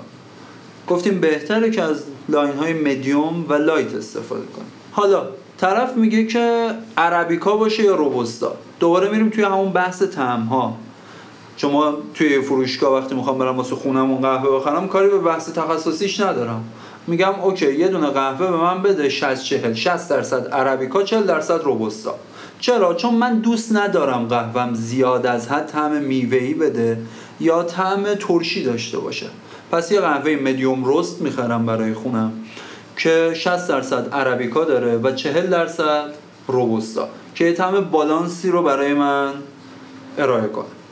گفتیم 0.88 1.20
بهتره 1.20 1.70
که 1.70 1.82
از 1.82 2.02
line 2.28 2.52
های 2.52 2.72
مدیوم 2.72 3.44
و 3.48 3.54
light 3.54 3.94
استفاده 3.94 4.46
کنیم. 4.46 4.66
حالا 4.92 5.28
طرف 5.58 5.96
میگه 5.96 6.26
که 6.26 6.70
عربیکا 6.96 7.56
باشه 7.56 7.82
یا 7.82 7.94
روبوستا 7.94 8.54
دوباره 8.80 9.10
میریم 9.10 9.30
توی 9.30 9.44
همون 9.44 9.72
بحث 9.72 10.02
تعم 10.02 10.42
ها 10.42 10.76
شما 11.56 11.94
توی 12.14 12.40
فروشگاه 12.40 13.00
وقتی 13.00 13.14
می‌خوام 13.14 13.38
برم 13.38 13.56
واسه 13.56 13.74
خونمون 13.76 14.20
قهوه 14.20 14.60
بخرم 14.60 14.88
کاری 14.88 15.08
به 15.08 15.18
بحث 15.18 15.52
تخصصیش 15.52 16.20
ندارم. 16.20 16.64
میگم 17.06 17.40
اوکی 17.42 17.74
یه 17.74 17.88
دونه 17.88 18.06
قهوه 18.06 18.50
به 18.50 18.56
من 18.56 18.82
بده 18.82 19.08
60 19.08 19.44
40 19.44 19.74
60 19.74 20.10
درصد 20.10 20.48
عربیکا 20.48 21.02
40 21.02 21.22
درصد 21.22 21.62
روبوستا 21.62 22.14
چرا؟ 22.60 22.94
چون 22.94 23.14
من 23.14 23.38
دوست 23.38 23.76
ندارم 23.76 24.28
قهوهم 24.28 24.74
زیاد 24.74 25.26
از 25.26 25.48
حد 25.48 25.66
طعم 25.66 25.92
میوه‌ای 25.92 26.54
بده 26.54 26.98
یا 27.40 27.62
طعم 27.62 28.14
ترشی 28.14 28.64
داشته 28.64 28.98
باشه. 28.98 29.26
پس 29.72 29.92
یه 29.92 30.00
قهوه 30.00 30.38
مدیوم 30.42 30.82
رست 30.86 31.20
می‌خرم 31.20 31.66
برای 31.66 31.94
خونم 31.94 32.32
که 32.96 33.32
60 33.34 33.68
درصد 33.68 34.08
عربیکا 34.14 34.64
داره 34.64 34.96
و 34.96 35.12
40 35.12 35.46
درصد 35.46 36.04
روبوستا 36.48 37.08
که 37.34 37.52
طعم 37.52 37.80
بالانسی 37.80 38.50
رو 38.50 38.62
برای 38.62 38.94
من 38.94 39.32
ارائه 40.18 40.48
کنه. 40.48 40.83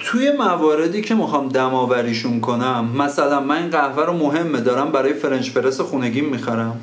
توی 0.00 0.32
مواردی 0.32 1.02
که 1.02 1.14
می‌خوام 1.14 1.48
دماوریشون 1.48 2.40
کنم 2.40 2.88
مثلا 2.98 3.40
من 3.40 3.56
این 3.56 3.70
قهوه 3.70 4.06
رو 4.06 4.12
مهمه 4.12 4.60
دارم 4.60 4.92
برای 4.92 5.12
فرنچ 5.12 5.50
پرس 5.50 5.80
خونگیم 5.80 6.24
می‌خرم. 6.24 6.80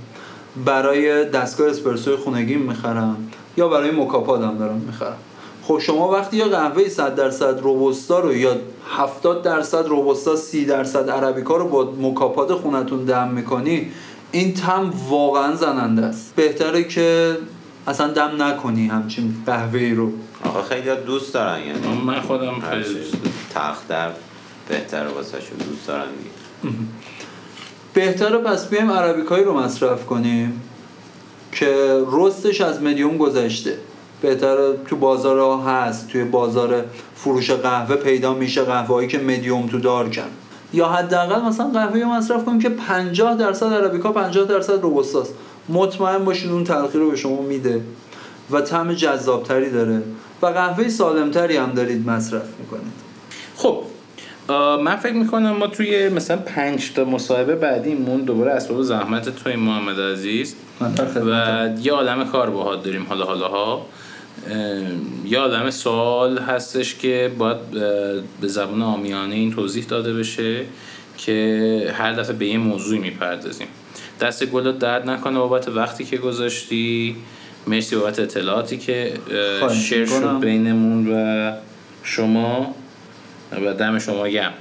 برای 0.65 1.25
دستگاه 1.25 1.69
اسپرسوی 1.69 2.15
خونگیم 2.15 2.62
می‌خرم. 2.62 3.17
یا 3.58 3.67
برای 3.67 3.91
مکاپادم 3.91 4.58
دارم 4.58 4.82
می‌خرم. 4.88 5.17
خب 5.63 5.80
شما 5.80 6.12
وقتی 6.12 6.38
یه 6.38 6.45
قهوه 6.45 6.89
100 6.89 7.15
درصد 7.15 7.60
روبوستا 7.62 8.19
رو 8.19 8.36
یا 8.36 8.56
70 8.97 9.43
درصد 9.43 9.88
روبوستا 9.88 10.36
30 10.36 10.65
درصد 10.65 11.10
عربیکا 11.10 11.58
رو 11.58 11.67
با 11.67 11.93
مکاپاد 12.01 12.51
خونتون 12.51 13.06
دم 13.06 13.27
می‌کنی 13.27 13.91
این 14.32 14.53
تم 14.53 14.93
واقعا 15.10 15.56
زننده 15.56 16.06
است. 16.06 16.34
بهتره 16.36 16.84
که 16.84 17.38
اصلا 17.88 18.08
دم 18.08 18.43
نکنی 18.43 18.88
همچین 18.88 19.43
قهوه 19.45 19.93
رو. 19.95 20.12
آقا 20.43 20.62
خیلی 20.62 20.95
دوست 21.06 21.34
دارن 21.34 21.60
یعنی 21.60 22.02
من 22.06 22.19
خودم 22.21 22.60
خیلی 22.69 22.84
دوست 22.84 23.15
تختر 23.54 24.12
بهتر 24.69 25.08
واسه 25.08 25.38
دوست 25.38 25.88
دارن 25.88 26.08
بهتره 27.93 28.38
پس 28.38 28.69
بیایم 28.69 28.91
عربیکایی 28.91 29.43
رو 29.43 29.60
مصرف 29.60 30.06
کنیم 30.06 30.62
که 31.52 32.04
رستش 32.12 32.62
از 32.62 32.82
مدیوم 32.82 33.17
گذشته. 33.17 33.78
بهتر 34.21 34.58
تو 34.88 34.95
بازار 34.95 35.39
ها 35.39 35.63
هست 35.63 36.08
توی 36.08 36.23
بازار 36.23 36.86
فروش 37.15 37.52
قهوه 37.52 37.95
پیدا 37.95 38.34
میشه 38.34 38.63
قهوه 38.63 38.95
هایی 38.95 39.08
که 39.08 39.17
مدیوم 39.17 39.67
تو 39.67 39.80
دارکن 39.80 40.28
یا 40.73 40.88
حداقل 40.88 41.41
مثلا 41.41 41.69
قهوه 41.69 42.00
رو 42.00 42.06
مصرف 42.06 42.45
کنیم 42.45 42.60
که 42.60 42.69
50 42.69 43.36
درصد 43.36 43.73
عربیکا 43.73 44.12
50 44.12 44.45
درصد 44.45 44.82
روبوستاست. 44.82 45.34
مطمئن 45.69 46.25
باشید 46.25 46.51
اون 46.51 46.63
تلخی 46.63 46.97
رو 46.97 47.12
به 47.12 47.17
شما 47.17 47.41
میده 47.41 47.82
و 48.51 48.62
طعم 48.62 48.93
جذابتری 48.93 49.69
داره 49.69 50.01
و 50.41 50.45
قهوه 50.45 50.89
سالمتری 50.89 51.58
هم 51.58 51.71
دارید 51.71 52.10
مصرف 52.10 52.45
می‌کنید. 52.60 52.93
خب 53.56 53.84
من 54.84 54.95
فکر 54.95 55.13
می‌کنم 55.13 55.51
ما 55.51 55.67
توی 55.67 56.10
مثلا 56.10 56.38
پنج 56.38 56.93
تا 56.93 57.06
مصاحبه 57.06 57.56
بعدیمون 57.56 58.21
دوباره 58.21 58.51
اسباب 58.51 58.82
زحمت 58.82 59.43
توی 59.43 59.56
محمد 59.56 59.99
عزیز 59.99 60.56
و 61.15 61.69
یه 61.82 61.91
عالم 61.91 62.25
کار 62.25 62.49
باهات 62.49 62.84
داریم 62.84 63.06
حالا 63.10 63.25
حالا 63.25 63.47
ها. 63.47 63.86
یه 65.25 65.39
عالم 65.39 65.69
سوال 65.69 66.38
هستش 66.38 66.95
که 66.95 67.32
باید 67.38 67.58
به 68.41 68.47
زبان 68.47 68.82
آمیانه 68.82 69.36
این 69.36 69.51
توضیح 69.51 69.86
داده 69.86 70.13
بشه 70.13 70.62
که 71.17 71.93
هر 71.97 72.13
دفعه 72.13 72.34
به 72.34 72.47
یه 72.47 72.58
موضوعی 72.58 72.99
می‌پردازیم. 72.99 73.67
دست 74.19 74.45
گلت 74.45 74.80
درد 74.80 75.10
نکنه 75.10 75.39
بابت 75.39 75.67
وقتی 75.67 76.06
که 76.06 76.17
گذاشتی. 76.17 77.15
مرسی 77.67 77.95
بابت 77.95 78.19
اطلاعاتی 78.19 78.77
که 78.77 79.13
شیر 79.73 80.06
شد 80.06 80.39
بینمون 80.39 81.13
و 81.13 81.51
شما 82.03 82.75
و 83.65 83.73
دم 83.73 83.99
شما 83.99 84.30
گم 84.30 84.51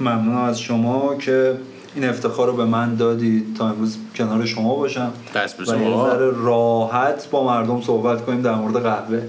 ممنون 0.00 0.36
از 0.36 0.60
شما 0.60 1.16
که 1.16 1.58
این 1.94 2.04
افتخار 2.04 2.46
رو 2.46 2.56
به 2.56 2.64
من 2.64 2.94
دادید 2.94 3.56
تا 3.56 3.68
امروز 3.68 3.98
کنار 4.14 4.46
شما 4.46 4.74
باشم. 4.74 5.12
و 5.68 5.80
یه 5.80 6.16
راحت 6.34 7.30
با 7.30 7.44
مردم 7.44 7.82
صحبت 7.82 8.24
کنیم 8.24 8.42
در 8.42 8.54
مورد 8.54 8.82
قهوه 8.82 9.22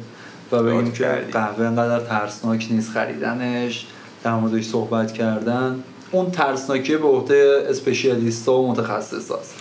و 0.51 0.63
بگیم 0.63 0.91
که 0.91 1.05
قهوه 1.31 1.65
انقدر 1.65 1.99
ترسناک 1.99 2.67
نیست 2.71 2.91
خریدنش 2.91 3.85
در 4.23 4.35
موردش 4.35 4.65
صحبت 4.65 5.11
کردن. 5.11 5.83
اون 6.11 6.31
ترسناکی 6.31 6.97
به 6.97 7.07
عهده 7.07 7.65
اسپشیالیستا 7.69 8.53
و 8.53 8.71
متخصصاست 8.71 9.55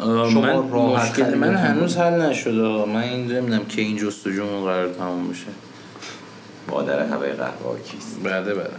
من 0.00 0.56
مشکل 0.56 1.34
من 1.34 1.54
هنوز 1.54 1.96
حل 1.96 2.22
نشده. 2.22 2.84
من 2.84 3.02
این 3.02 3.32
نمی‌دونم 3.32 3.64
که 3.64 3.82
این 3.82 3.96
جستجومون 3.96 4.64
قرار 4.64 4.88
تموم 4.88 5.28
بشه. 5.28 5.46
مادر 6.68 7.06
هوای 7.06 7.32
قهوه 7.32 7.80
کیست. 7.90 8.16
بله 8.24 8.54
بله. 8.54 8.70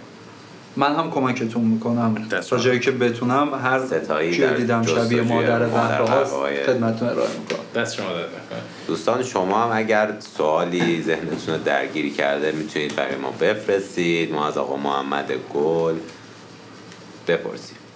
من 0.76 0.96
هم 0.96 1.12
کمکتون 1.12 1.64
می‌کنم. 1.64 2.16
تا 2.50 2.58
جایی 2.58 2.80
که 2.80 2.92
بتونم 2.92 3.54
هر 3.54 3.80
کیو 3.80 4.48
در 4.48 4.54
دیدم 4.54 4.84
شبیه 4.84 5.22
مادر 5.22 5.60
قهوه 5.60 6.10
هاست 6.10 6.36
خدمتتون 6.66 7.10
ارائه 7.10 7.30
می‌کنم. 7.40 7.84
دست 7.84 7.96
شما 7.96 8.06
دوستان 8.88 9.24
شما 9.24 9.64
هم 9.64 9.70
اگر 9.78 10.14
سوالی 10.38 11.04
ذهنتون 11.04 11.56
رو 11.56 11.64
درگیری 11.66 12.12
کرده 12.12 12.52
می‌تونید 12.52 12.96
برای 12.96 13.16
ما 13.16 13.32
بفرستید. 13.32 14.32
ما 14.32 14.48
از 14.48 14.58
آقا 14.58 14.76
محمد 14.76 15.32
گل 15.54 15.96
Até 17.28 17.34
a 17.34 17.40
próxima. 17.40 17.87